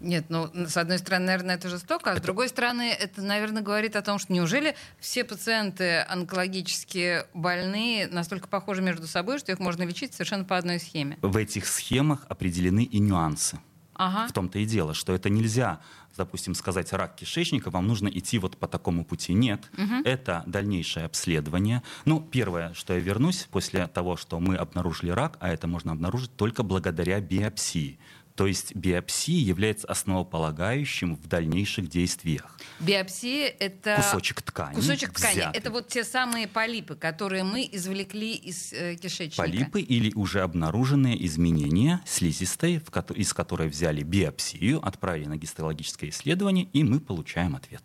Нет, 0.00 0.26
ну, 0.28 0.50
с 0.54 0.76
одной 0.76 0.98
стороны, 0.98 1.26
наверное, 1.26 1.56
это 1.56 1.68
жестоко, 1.68 2.10
а 2.10 2.12
это... 2.12 2.22
с 2.22 2.24
другой 2.24 2.48
стороны, 2.48 2.90
это, 2.90 3.22
наверное, 3.22 3.62
говорит 3.62 3.96
о 3.96 4.02
том, 4.02 4.18
что 4.18 4.32
неужели 4.32 4.76
все 5.00 5.24
пациенты 5.24 6.00
онкологически 6.08 7.24
больные 7.34 8.06
настолько 8.06 8.48
похожи 8.48 8.82
между 8.82 9.06
собой, 9.06 9.38
что 9.38 9.52
их 9.52 9.58
можно 9.58 9.82
лечить 9.82 10.12
совершенно 10.12 10.44
по 10.44 10.56
одной 10.56 10.78
схеме? 10.78 11.18
В 11.22 11.36
этих 11.36 11.66
схемах 11.66 12.24
определены 12.28 12.84
и 12.84 12.98
нюансы. 12.98 13.58
Ага. 13.94 14.28
В 14.28 14.32
том-то 14.32 14.60
и 14.60 14.64
дело, 14.64 14.94
что 14.94 15.12
это 15.12 15.28
нельзя, 15.28 15.80
допустим, 16.16 16.54
сказать 16.54 16.92
рак 16.92 17.16
кишечника, 17.16 17.70
вам 17.70 17.88
нужно 17.88 18.08
идти 18.08 18.38
вот 18.38 18.56
по 18.56 18.68
такому 18.68 19.04
пути. 19.04 19.32
Нет, 19.32 19.68
угу. 19.72 20.02
это 20.04 20.44
дальнейшее 20.46 21.06
обследование. 21.06 21.82
Ну, 22.04 22.20
первое, 22.20 22.74
что 22.74 22.94
я 22.94 23.00
вернусь 23.00 23.48
после 23.50 23.88
того, 23.88 24.16
что 24.16 24.38
мы 24.38 24.54
обнаружили 24.54 25.10
рак, 25.10 25.36
а 25.40 25.48
это 25.48 25.66
можно 25.66 25.92
обнаружить 25.92 26.34
только 26.36 26.62
благодаря 26.62 27.20
биопсии. 27.20 27.98
То 28.38 28.46
есть 28.46 28.72
биопсия 28.76 29.40
является 29.44 29.88
основополагающим 29.88 31.16
в 31.16 31.26
дальнейших 31.26 31.88
действиях. 31.88 32.56
Биопсия— 32.78 33.52
это... 33.58 33.96
Кусочек 33.96 34.42
ткани. 34.42 34.76
Кусочек 34.76 35.10
ткани. 35.12 35.34
Взятый. 35.34 35.60
Это 35.60 35.72
вот 35.72 35.88
те 35.88 36.04
самые 36.04 36.46
полипы, 36.46 36.94
которые 36.94 37.42
мы 37.42 37.68
извлекли 37.72 38.36
из 38.36 38.72
э, 38.72 38.94
кишечника. 38.94 39.42
Полипы 39.42 39.80
или 39.80 40.12
уже 40.14 40.42
обнаруженные 40.42 41.26
изменения 41.26 42.00
слизистой, 42.06 42.78
в 42.78 42.92
ко- 42.92 43.12
из 43.12 43.34
которой 43.34 43.66
взяли 43.66 44.04
биопсию, 44.04 44.86
отправили 44.86 45.26
на 45.26 45.36
гистологическое 45.36 46.10
исследование, 46.10 46.68
и 46.72 46.84
мы 46.84 47.00
получаем 47.00 47.56
ответ. 47.56 47.82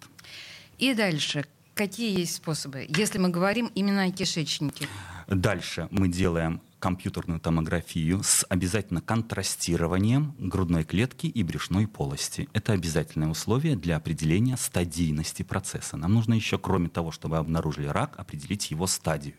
И 0.78 0.94
дальше. 0.94 1.46
Какие 1.74 2.20
есть 2.20 2.36
способы, 2.36 2.86
если 2.96 3.18
мы 3.18 3.30
говорим 3.30 3.72
именно 3.74 4.04
о 4.04 4.12
кишечнике? 4.12 4.88
Дальше 5.26 5.88
мы 5.90 6.10
делаем 6.10 6.62
компьютерную 6.84 7.40
томографию 7.40 8.24
с 8.24 8.46
обязательно 8.50 9.00
контрастированием 9.00 10.36
грудной 10.38 10.84
клетки 10.84 11.28
и 11.28 11.42
брюшной 11.42 11.88
полости. 11.88 12.50
Это 12.52 12.74
обязательное 12.74 13.30
условие 13.30 13.78
для 13.78 13.96
определения 13.96 14.58
стадийности 14.58 15.44
процесса. 15.44 15.96
Нам 15.96 16.14
нужно 16.14 16.34
еще, 16.34 16.58
кроме 16.58 16.90
того, 16.90 17.12
чтобы 17.12 17.38
обнаружили 17.38 17.88
рак, 17.88 18.16
определить 18.20 18.70
его 18.70 18.86
стадию. 18.86 19.36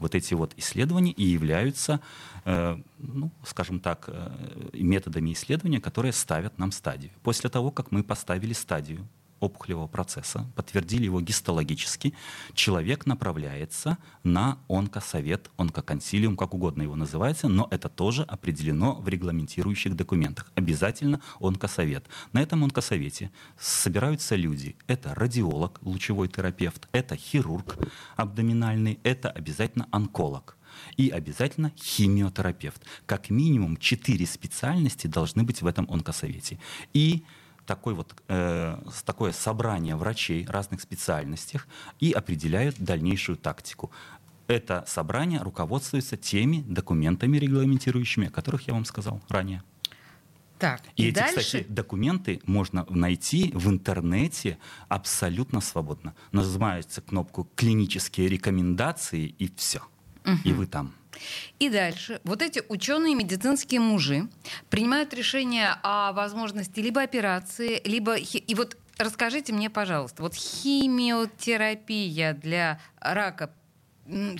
Вот 0.00 0.16
эти 0.16 0.34
вот 0.34 0.54
исследования 0.56 1.12
и 1.12 1.22
являются, 1.22 2.00
э, 2.44 2.76
ну, 2.98 3.30
скажем 3.44 3.78
так, 3.78 4.06
э, 4.08 4.70
методами 4.72 5.34
исследования, 5.34 5.80
которые 5.80 6.12
ставят 6.12 6.58
нам 6.58 6.72
стадию. 6.72 7.12
После 7.22 7.48
того, 7.48 7.70
как 7.70 7.92
мы 7.92 8.02
поставили 8.02 8.54
стадию, 8.54 9.06
опухолевого 9.40 9.86
процесса, 9.86 10.46
подтвердили 10.54 11.04
его 11.04 11.20
гистологически, 11.20 12.14
человек 12.54 13.06
направляется 13.06 13.98
на 14.24 14.58
онкосовет, 14.68 15.50
онкоконсилиум, 15.56 16.36
как 16.36 16.54
угодно 16.54 16.82
его 16.82 16.96
называется, 16.96 17.48
но 17.48 17.68
это 17.70 17.88
тоже 17.88 18.22
определено 18.22 18.94
в 18.94 19.08
регламентирующих 19.08 19.94
документах. 19.94 20.50
Обязательно 20.54 21.20
онкосовет. 21.40 22.06
На 22.32 22.42
этом 22.42 22.64
онкосовете 22.64 23.30
собираются 23.58 24.36
люди. 24.36 24.76
Это 24.86 25.14
радиолог, 25.14 25.78
лучевой 25.82 26.28
терапевт, 26.28 26.88
это 26.92 27.16
хирург 27.16 27.76
абдоминальный, 28.16 28.98
это 29.02 29.30
обязательно 29.30 29.88
онколог 29.90 30.56
и 30.96 31.10
обязательно 31.10 31.72
химиотерапевт. 31.76 32.82
Как 33.06 33.30
минимум 33.30 33.76
четыре 33.76 34.26
специальности 34.26 35.06
должны 35.06 35.42
быть 35.42 35.62
в 35.62 35.66
этом 35.66 35.90
онкосовете. 35.90 36.58
И 36.92 37.24
такой 37.66 37.94
вот, 37.94 38.14
э, 38.28 38.78
такое 39.04 39.32
собрание 39.32 39.96
врачей 39.96 40.46
разных 40.46 40.80
специальностях 40.80 41.66
и 42.00 42.12
определяют 42.12 42.78
дальнейшую 42.78 43.36
тактику. 43.36 43.90
Это 44.46 44.84
собрание 44.86 45.42
руководствуется 45.42 46.16
теми 46.16 46.62
документами 46.66 47.36
регламентирующими, 47.36 48.28
о 48.28 48.30
которых 48.30 48.68
я 48.68 48.74
вам 48.74 48.84
сказал 48.84 49.20
ранее. 49.28 49.62
Так, 50.58 50.82
и, 50.96 51.04
и 51.04 51.08
эти, 51.08 51.14
дальше... 51.16 51.40
кстати, 51.40 51.66
документы 51.68 52.40
можно 52.46 52.86
найти 52.88 53.50
в 53.54 53.68
интернете 53.68 54.58
абсолютно 54.88 55.60
свободно. 55.60 56.14
Нажимаете 56.32 57.02
кнопку 57.02 57.48
«Клинические 57.56 58.28
рекомендации» 58.28 59.26
и 59.26 59.52
все. 59.54 59.82
Угу. 60.24 60.36
И 60.44 60.52
вы 60.52 60.66
там. 60.66 60.94
И 61.58 61.68
дальше. 61.68 62.20
Вот 62.24 62.42
эти 62.42 62.62
ученые 62.68 63.14
медицинские 63.14 63.80
мужи 63.80 64.28
принимают 64.70 65.14
решение 65.14 65.76
о 65.82 66.12
возможности 66.12 66.80
либо 66.80 67.02
операции, 67.02 67.80
либо... 67.84 68.16
И 68.16 68.54
вот 68.54 68.76
расскажите 68.98 69.52
мне, 69.52 69.70
пожалуйста, 69.70 70.22
вот 70.22 70.34
химиотерапия 70.34 72.32
для 72.34 72.80
рака 73.00 73.50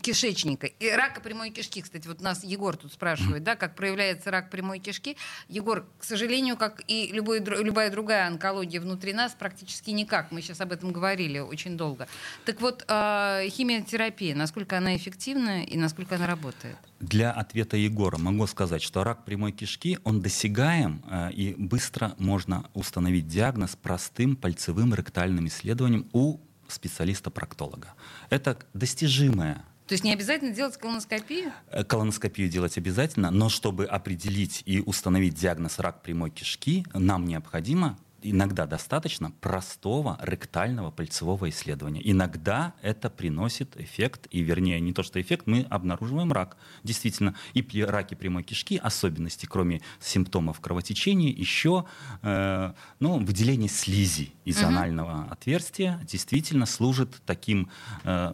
кишечника. 0.01 0.67
И 0.67 0.91
рака 0.91 1.21
прямой 1.21 1.51
кишки, 1.51 1.83
кстати, 1.83 2.07
вот 2.07 2.21
нас 2.21 2.45
Егор 2.45 2.77
тут 2.77 2.93
спрашивает, 2.93 3.43
да, 3.43 3.57
как 3.57 3.75
проявляется 3.75 4.31
рак 4.31 4.51
прямой 4.51 4.79
кишки. 4.79 5.17
Егор, 5.49 5.87
к 5.99 6.05
сожалению, 6.05 6.57
как 6.57 6.83
и 6.87 7.11
любой, 7.13 7.41
любая 7.41 7.91
другая 7.91 8.27
онкология 8.27 8.81
внутри 8.81 9.13
нас, 9.13 9.35
практически 9.39 9.91
никак. 9.91 10.31
Мы 10.33 10.43
сейчас 10.43 10.61
об 10.61 10.73
этом 10.73 10.93
говорили 10.93 11.39
очень 11.39 11.77
долго. 11.77 12.09
Так 12.45 12.61
вот, 12.61 12.85
э, 12.87 13.49
химиотерапия, 13.51 14.35
насколько 14.35 14.79
она 14.79 14.97
эффективна 14.97 15.65
и 15.65 15.77
насколько 15.77 16.17
она 16.17 16.27
работает? 16.27 16.77
Для 17.01 17.31
ответа 17.31 17.77
Егора 17.77 18.17
могу 18.17 18.47
сказать, 18.47 18.83
что 18.83 19.05
рак 19.05 19.25
прямой 19.25 19.53
кишки, 19.53 19.99
он 20.05 20.23
досягаем, 20.23 21.03
э, 21.11 21.31
и 21.33 21.55
быстро 21.55 22.15
можно 22.19 22.71
установить 22.73 23.27
диагноз 23.27 23.77
простым 23.77 24.37
пальцевым 24.37 24.95
ректальным 24.95 25.47
исследованием 25.47 26.09
у 26.13 26.39
специалиста-проктолога. 26.69 27.95
Это 28.31 28.59
достижимое 28.75 29.65
то 29.87 29.93
есть 29.93 30.03
не 30.03 30.13
обязательно 30.13 30.51
делать 30.51 30.77
колоноскопию? 30.77 31.53
Э, 31.71 31.85
колоноскопию 31.85 32.49
делать 32.49 32.77
обязательно, 32.77 33.31
но 33.31 33.49
чтобы 33.49 33.85
определить 33.85 34.65
и 34.67 34.81
установить 34.81 35.35
диагноз 35.35 35.79
рак 35.79 36.03
прямой 36.03 36.31
кишки, 36.31 36.85
нам 36.93 37.25
необходимо 37.25 37.97
иногда 38.31 38.67
достаточно 38.67 39.31
простого 39.31 40.19
ректального 40.23 40.91
пальцевого 40.91 41.49
исследования. 41.51 42.01
Иногда 42.05 42.75
это 42.83 43.11
приносит 43.11 43.77
эффект, 43.77 44.27
и 44.31 44.41
вернее 44.41 44.81
не 44.81 44.93
то 44.93 45.03
что 45.03 45.21
эффект, 45.21 45.47
мы 45.47 45.67
обнаруживаем 45.71 46.33
рак. 46.33 46.57
Действительно, 46.83 47.35
и 47.55 47.63
раке 47.83 48.17
прямой 48.17 48.43
кишки 48.43 48.77
особенности, 48.77 49.47
кроме 49.47 49.81
симптомов 50.01 50.61
кровотечения, 50.61 51.31
еще 51.31 51.85
э, 52.23 52.73
ну, 53.01 53.19
выделение 53.19 53.69
слизи 53.69 54.33
из 54.45 54.59
угу. 54.59 54.69
анального 54.69 55.27
отверстия 55.31 56.01
действительно 56.05 56.67
служит 56.67 57.21
таким 57.27 57.71
э, 58.05 58.33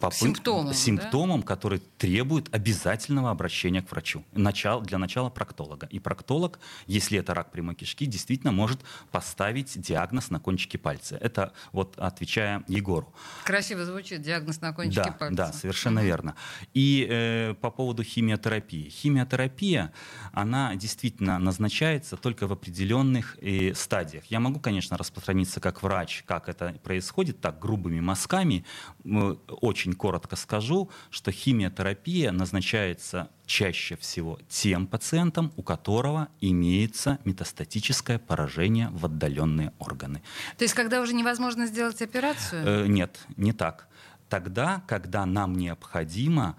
попыт... 0.00 0.18
симптомом, 0.18 0.74
симптомом 0.74 1.40
да? 1.40 1.46
который 1.46 1.80
требует 1.98 2.52
обязательного 2.54 3.30
обращения 3.30 3.82
к 3.82 3.90
врачу. 3.90 4.24
Начало, 4.32 4.82
для 4.82 4.98
начала 4.98 5.30
проктолога. 5.30 5.86
И 5.86 5.98
проктолог, 5.98 6.58
если 6.86 7.18
это 7.18 7.34
рак 7.34 7.52
прямой 7.52 7.74
кишки, 7.74 8.06
действительно 8.06 8.52
может 8.52 8.80
поставить 9.10 9.80
диагноз 9.80 10.30
на 10.30 10.40
кончике 10.40 10.78
пальца. 10.78 11.16
Это 11.16 11.52
вот 11.72 11.98
отвечая 11.98 12.64
Егору. 12.66 13.12
Красиво 13.44 13.84
звучит 13.84 14.22
диагноз 14.22 14.60
на 14.60 14.72
кончике 14.72 15.04
да, 15.04 15.12
пальца. 15.12 15.36
Да, 15.36 15.52
совершенно 15.52 16.00
верно. 16.00 16.34
И 16.74 17.06
э, 17.08 17.54
по 17.60 17.70
поводу 17.70 18.02
химиотерапии. 18.02 18.88
Химиотерапия, 18.88 19.92
она 20.32 20.74
действительно 20.74 21.38
назначается 21.38 22.16
только 22.16 22.46
в 22.46 22.52
определенных 22.52 23.36
э, 23.40 23.74
стадиях. 23.74 24.24
Я 24.26 24.40
могу, 24.40 24.60
конечно, 24.60 24.96
распространиться 24.96 25.60
как 25.60 25.82
врач, 25.82 26.24
как 26.26 26.48
это 26.48 26.74
происходит, 26.82 27.40
так 27.40 27.58
грубыми 27.58 28.00
мазками. 28.00 28.64
Очень 29.60 29.89
очень 29.90 29.98
коротко 29.98 30.36
скажу, 30.36 30.88
что 31.10 31.32
химиотерапия 31.32 32.32
назначается 32.32 33.28
чаще 33.46 33.96
всего 33.96 34.38
тем 34.48 34.86
пациентам, 34.86 35.52
у 35.56 35.62
которого 35.62 36.28
имеется 36.40 37.18
метастатическое 37.24 38.18
поражение 38.18 38.88
в 38.92 39.06
отдаленные 39.06 39.72
органы. 39.78 40.22
То 40.56 40.64
есть, 40.64 40.74
когда 40.74 41.00
уже 41.00 41.14
невозможно 41.14 41.66
сделать 41.66 42.02
операцию? 42.02 42.64
Э, 42.66 42.86
нет, 42.86 43.18
не 43.36 43.52
так. 43.52 43.88
Тогда, 44.28 44.82
когда 44.86 45.26
нам 45.26 45.54
необходимо 45.56 46.54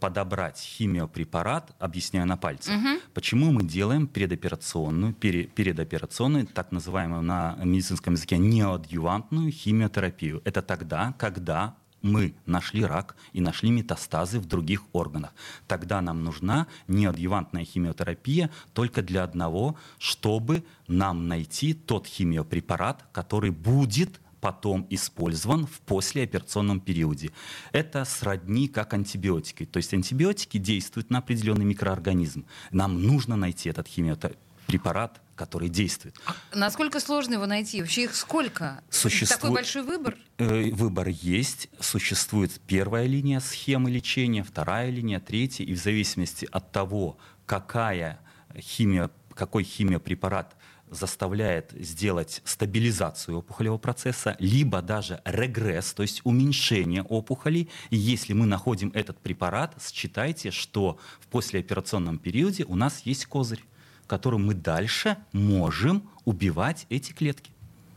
подобрать 0.00 0.58
химиопрепарат, 0.58 1.74
объясняю 1.80 2.26
на 2.26 2.36
пальцах, 2.36 2.76
угу. 2.76 3.00
почему 3.14 3.50
мы 3.50 3.64
делаем 3.64 4.06
предоперационную, 4.06 5.14
пере, 5.14 5.44
передоперационную, 5.44 6.46
так 6.46 6.70
называемую 6.70 7.22
на 7.22 7.56
медицинском 7.64 8.14
языке 8.14 8.38
неоадъювантную 8.38 9.50
химиотерапию. 9.50 10.42
Это 10.44 10.62
тогда, 10.62 11.14
когда 11.18 11.74
мы 12.02 12.34
нашли 12.46 12.84
рак 12.84 13.16
и 13.32 13.40
нашли 13.40 13.70
метастазы 13.70 14.38
в 14.38 14.46
других 14.46 14.84
органах. 14.92 15.34
Тогда 15.66 16.00
нам 16.00 16.24
нужна 16.24 16.66
неадъювантная 16.88 17.64
химиотерапия 17.64 18.50
только 18.72 19.02
для 19.02 19.24
одного, 19.24 19.76
чтобы 19.98 20.64
нам 20.86 21.28
найти 21.28 21.74
тот 21.74 22.06
химиопрепарат, 22.06 23.04
который 23.12 23.50
будет 23.50 24.20
потом 24.40 24.86
использован 24.90 25.66
в 25.66 25.80
послеоперационном 25.80 26.80
периоде. 26.80 27.32
Это 27.72 28.04
сродни 28.04 28.68
как 28.68 28.94
антибиотики. 28.94 29.64
То 29.64 29.78
есть 29.78 29.92
антибиотики 29.92 30.58
действуют 30.58 31.10
на 31.10 31.18
определенный 31.18 31.64
микроорганизм. 31.64 32.44
Нам 32.70 33.02
нужно 33.02 33.34
найти 33.34 33.68
этот 33.70 33.88
химиопрепарат, 33.88 35.20
который 35.36 35.68
действует. 35.68 36.16
А 36.24 36.34
насколько 36.56 36.98
сложно 36.98 37.34
его 37.34 37.46
найти? 37.46 37.80
Вообще 37.80 38.04
их 38.04 38.16
сколько? 38.16 38.82
Существует... 38.90 39.40
Такой 39.40 39.54
большой 39.54 39.82
выбор? 39.82 40.16
Э, 40.38 40.70
выбор 40.72 41.08
есть. 41.08 41.68
Существует 41.78 42.60
первая 42.66 43.06
линия 43.06 43.38
схемы 43.40 43.90
лечения, 43.90 44.42
вторая 44.42 44.90
линия, 44.90 45.20
третья. 45.20 45.64
И 45.64 45.74
в 45.74 45.78
зависимости 45.78 46.48
от 46.50 46.72
того, 46.72 47.18
какая 47.44 48.18
химия, 48.58 49.10
какой 49.34 49.62
химиопрепарат 49.62 50.56
заставляет 50.88 51.72
сделать 51.72 52.42
стабилизацию 52.44 53.38
опухолевого 53.38 53.78
процесса, 53.78 54.36
либо 54.38 54.82
даже 54.82 55.20
регресс, 55.24 55.92
то 55.92 56.02
есть 56.02 56.20
уменьшение 56.24 57.02
опухолей. 57.02 57.68
И 57.90 57.96
если 57.96 58.32
мы 58.32 58.46
находим 58.46 58.90
этот 58.94 59.18
препарат, 59.18 59.74
считайте, 59.82 60.50
что 60.50 60.98
в 61.20 61.26
послеоперационном 61.26 62.18
периоде 62.18 62.64
у 62.64 62.76
нас 62.76 63.02
есть 63.04 63.26
козырь, 63.26 63.64
которым 64.06 64.46
мы 64.46 64.54
дальше 64.54 65.16
можем 65.32 66.08
убивать 66.24 66.86
эти 66.90 67.12
клетки. 67.12 67.50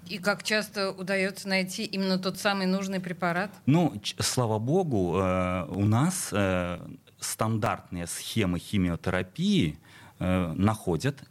И 0.07 0.17
как 0.17 0.41
часто 0.43 0.91
удается 0.91 1.47
найти 1.47 1.85
именно 1.85 2.17
тот 2.17 2.39
самый 2.39 2.65
нужный 2.65 2.99
препарат? 2.99 3.51
Ну, 3.67 3.93
слава 4.17 4.57
богу, 4.57 5.19
э, 5.19 5.65
у 5.69 5.85
нас 5.85 6.29
э, 6.31 6.79
стандартные 7.19 8.07
схемы 8.07 8.57
химиотерапии 8.57 9.77
э, 10.17 10.53
находят 10.53 11.23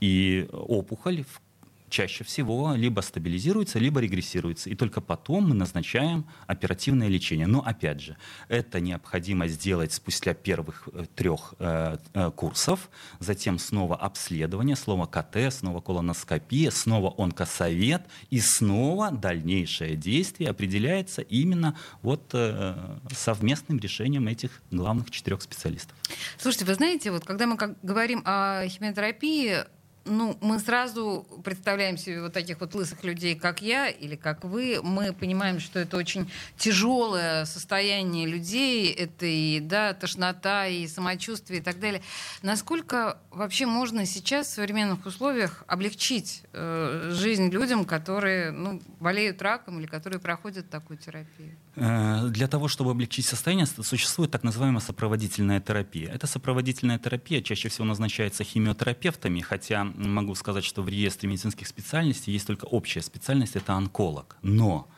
и 0.00 0.48
опухоль 0.52 1.24
в 1.24 1.40
чаще 1.88 2.24
всего 2.24 2.74
либо 2.74 3.00
стабилизируется, 3.00 3.78
либо 3.78 4.00
регрессируется. 4.00 4.70
И 4.70 4.74
только 4.74 5.00
потом 5.00 5.48
мы 5.48 5.54
назначаем 5.54 6.26
оперативное 6.46 7.08
лечение. 7.08 7.46
Но 7.46 7.60
опять 7.60 8.00
же, 8.00 8.16
это 8.48 8.80
необходимо 8.80 9.48
сделать 9.48 9.92
спустя 9.92 10.34
первых 10.34 10.88
э, 10.92 11.04
трех 11.14 11.54
э, 11.58 11.98
э, 12.14 12.30
курсов, 12.30 12.90
затем 13.20 13.58
снова 13.58 13.96
обследование, 13.96 14.76
снова 14.76 15.06
КТ, 15.06 15.52
снова 15.52 15.80
колоноскопия, 15.80 16.70
снова 16.70 17.14
онкосовет, 17.18 18.02
и 18.30 18.40
снова 18.40 19.10
дальнейшее 19.10 19.96
действие 19.96 20.50
определяется 20.50 21.22
именно 21.22 21.76
вот 22.02 22.30
э, 22.32 22.98
совместным 23.12 23.78
решением 23.78 24.28
этих 24.28 24.62
главных 24.70 25.10
четырех 25.10 25.42
специалистов. 25.42 25.96
Слушайте, 26.38 26.64
вы 26.64 26.74
знаете, 26.74 27.10
вот 27.10 27.24
когда 27.24 27.46
мы 27.46 27.56
как 27.56 27.78
говорим 27.82 28.22
о 28.24 28.66
химиотерапии, 28.68 29.64
ну, 30.08 30.36
мы 30.40 30.58
сразу 30.58 31.26
представляем 31.44 31.96
себе 31.96 32.22
вот 32.22 32.32
таких 32.32 32.60
вот 32.60 32.74
лысых 32.74 33.04
людей, 33.04 33.34
как 33.34 33.62
я 33.62 33.88
или 33.88 34.16
как 34.16 34.44
вы. 34.44 34.80
Мы 34.82 35.12
понимаем, 35.12 35.60
что 35.60 35.78
это 35.78 35.96
очень 35.96 36.30
тяжелое 36.56 37.44
состояние 37.44 38.26
людей. 38.26 38.90
Это 38.92 39.26
и 39.26 39.60
да, 39.60 39.94
тошнота, 39.94 40.66
и 40.66 40.86
самочувствие 40.86 41.60
и 41.60 41.62
так 41.62 41.78
далее. 41.78 42.02
Насколько 42.42 43.18
вообще 43.30 43.66
можно 43.66 44.06
сейчас 44.06 44.48
в 44.48 44.54
современных 44.54 45.06
условиях 45.06 45.64
облегчить 45.66 46.42
э, 46.52 47.10
жизнь 47.12 47.50
людям, 47.50 47.84
которые 47.84 48.50
ну, 48.50 48.82
болеют 49.00 49.40
раком 49.42 49.78
или 49.78 49.86
которые 49.86 50.20
проходят 50.20 50.68
такую 50.70 50.98
терапию? 50.98 51.56
Э, 51.80 52.28
для 52.28 52.48
того, 52.48 52.68
чтобы 52.68 52.90
облегчить 52.90 53.26
состояние, 53.26 53.66
существует 53.66 54.30
так 54.30 54.42
называемая 54.42 54.80
сопроводительная 54.80 55.60
терапия. 55.60 56.10
Эта 56.10 56.26
сопроводительная 56.26 56.98
терапия 56.98 57.40
чаще 57.40 57.68
всего 57.68 57.84
назначается 57.84 58.42
химиотерапевтами, 58.44 59.40
хотя 59.40 59.84
могу 59.84 60.34
сказать, 60.34 60.64
что 60.64 60.82
в 60.82 60.88
реестре 60.88 61.28
медицинских 61.28 61.68
специальностей 61.68 62.32
есть 62.32 62.46
только 62.46 62.64
общая 62.64 63.02
специальность, 63.02 63.56
это 63.56 63.74
онколог. 63.74 64.36
Но 64.42 64.88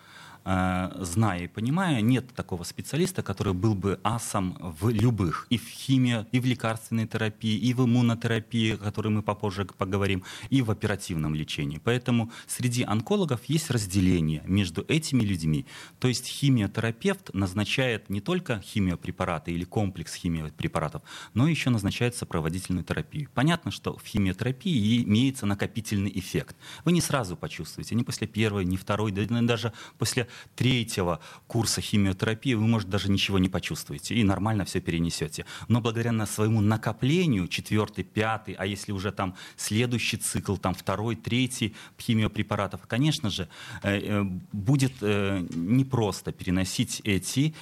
зная 0.44 1.44
и 1.44 1.46
понимая, 1.46 2.00
нет 2.00 2.34
такого 2.34 2.64
специалиста, 2.64 3.22
который 3.22 3.52
был 3.52 3.74
бы 3.74 4.00
асом 4.02 4.56
в 4.60 4.88
любых, 4.88 5.46
и 5.50 5.58
в 5.58 5.68
химии, 5.68 6.26
и 6.32 6.40
в 6.40 6.46
лекарственной 6.46 7.06
терапии, 7.06 7.56
и 7.56 7.74
в 7.74 7.84
иммунотерапии, 7.84 8.74
о 8.74 8.78
которой 8.78 9.08
мы 9.08 9.22
попозже 9.22 9.64
поговорим, 9.64 10.24
и 10.48 10.62
в 10.62 10.70
оперативном 10.70 11.34
лечении. 11.34 11.80
Поэтому 11.82 12.30
среди 12.46 12.82
онкологов 12.82 13.44
есть 13.46 13.70
разделение 13.70 14.42
между 14.46 14.84
этими 14.88 15.22
людьми. 15.22 15.66
То 15.98 16.08
есть 16.08 16.26
химиотерапевт 16.26 17.34
назначает 17.34 18.10
не 18.10 18.20
только 18.20 18.60
химиопрепараты 18.60 19.52
или 19.52 19.64
комплекс 19.64 20.14
химиопрепаратов, 20.14 21.02
но 21.34 21.48
еще 21.48 21.70
назначает 21.70 22.16
сопроводительную 22.16 22.84
терапию. 22.84 23.28
Понятно, 23.34 23.70
что 23.70 23.96
в 23.96 24.04
химиотерапии 24.04 25.02
имеется 25.04 25.46
накопительный 25.46 26.12
эффект. 26.14 26.56
Вы 26.84 26.92
не 26.92 27.00
сразу 27.00 27.36
почувствуете, 27.36 27.94
не 27.94 28.04
после 28.04 28.26
первой, 28.26 28.64
не 28.64 28.76
второй, 28.76 29.12
даже 29.12 29.72
после 29.98 30.28
третьего 30.56 31.20
курса 31.46 31.80
химиотерапии 31.80 32.54
вы, 32.54 32.66
может, 32.66 32.88
даже 32.88 33.10
ничего 33.10 33.38
не 33.38 33.48
почувствуете 33.48 34.14
и 34.14 34.24
нормально 34.24 34.64
все 34.64 34.80
перенесете. 34.80 35.44
Но 35.68 35.80
благодаря 35.80 36.12
на 36.12 36.26
своему 36.26 36.60
накоплению, 36.60 37.48
четвертый, 37.48 38.04
пятый, 38.04 38.54
а 38.54 38.66
если 38.66 38.92
уже 38.92 39.12
там 39.12 39.34
следующий 39.56 40.16
цикл, 40.16 40.56
там 40.56 40.74
второй, 40.74 41.16
третий 41.16 41.74
химиопрепаратов, 42.00 42.80
конечно 42.86 43.30
же, 43.30 43.48
э, 43.82 43.98
э, 43.98 44.22
будет 44.52 44.92
э, 45.00 45.46
непросто 45.54 46.32
переносить 46.32 47.00
эти 47.04 47.54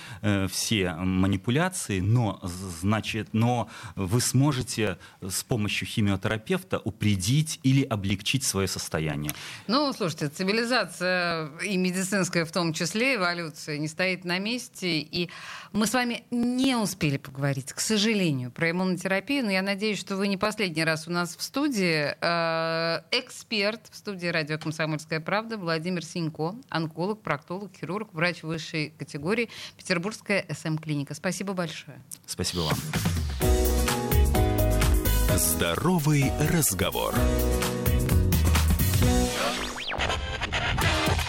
все 0.48 0.94
манипуляции, 0.94 2.00
но, 2.00 2.40
значит, 2.42 3.28
но 3.32 3.68
вы 3.96 4.20
сможете 4.20 4.98
с 5.20 5.42
помощью 5.44 5.86
химиотерапевта 5.86 6.78
упредить 6.78 7.60
или 7.62 7.82
облегчить 7.82 8.44
свое 8.44 8.68
состояние. 8.68 9.32
Ну, 9.66 9.92
слушайте, 9.92 10.28
цивилизация 10.28 11.50
и 11.64 11.76
медицинская 11.76 12.44
в 12.44 12.52
том 12.58 12.72
числе 12.72 13.14
эволюция, 13.14 13.78
не 13.78 13.86
стоит 13.86 14.24
на 14.24 14.40
месте. 14.40 14.98
И 14.98 15.30
мы 15.70 15.86
с 15.86 15.94
вами 15.94 16.24
не 16.32 16.74
успели 16.74 17.16
поговорить, 17.16 17.72
к 17.72 17.78
сожалению, 17.78 18.50
про 18.50 18.72
иммунотерапию, 18.72 19.44
но 19.44 19.52
я 19.52 19.62
надеюсь, 19.62 20.00
что 20.00 20.16
вы 20.16 20.26
не 20.26 20.36
последний 20.36 20.82
раз 20.82 21.06
у 21.06 21.12
нас 21.12 21.36
в 21.36 21.42
студии. 21.42 22.16
Э, 22.20 23.02
эксперт 23.12 23.82
в 23.92 23.96
студии 23.96 24.26
радио 24.26 24.58
«Комсомольская 24.58 25.20
правда» 25.20 25.56
Владимир 25.56 26.04
Синько, 26.04 26.56
онколог, 26.68 27.22
проктолог, 27.22 27.70
хирург, 27.78 28.12
врач 28.12 28.42
высшей 28.42 28.92
категории, 28.98 29.50
Петербургская 29.76 30.44
СМ-клиника. 30.52 31.14
Спасибо 31.14 31.52
большое. 31.52 32.02
Спасибо 32.26 32.62
вам. 32.62 32.78
Здоровый 35.36 36.32
разговор. 36.52 37.14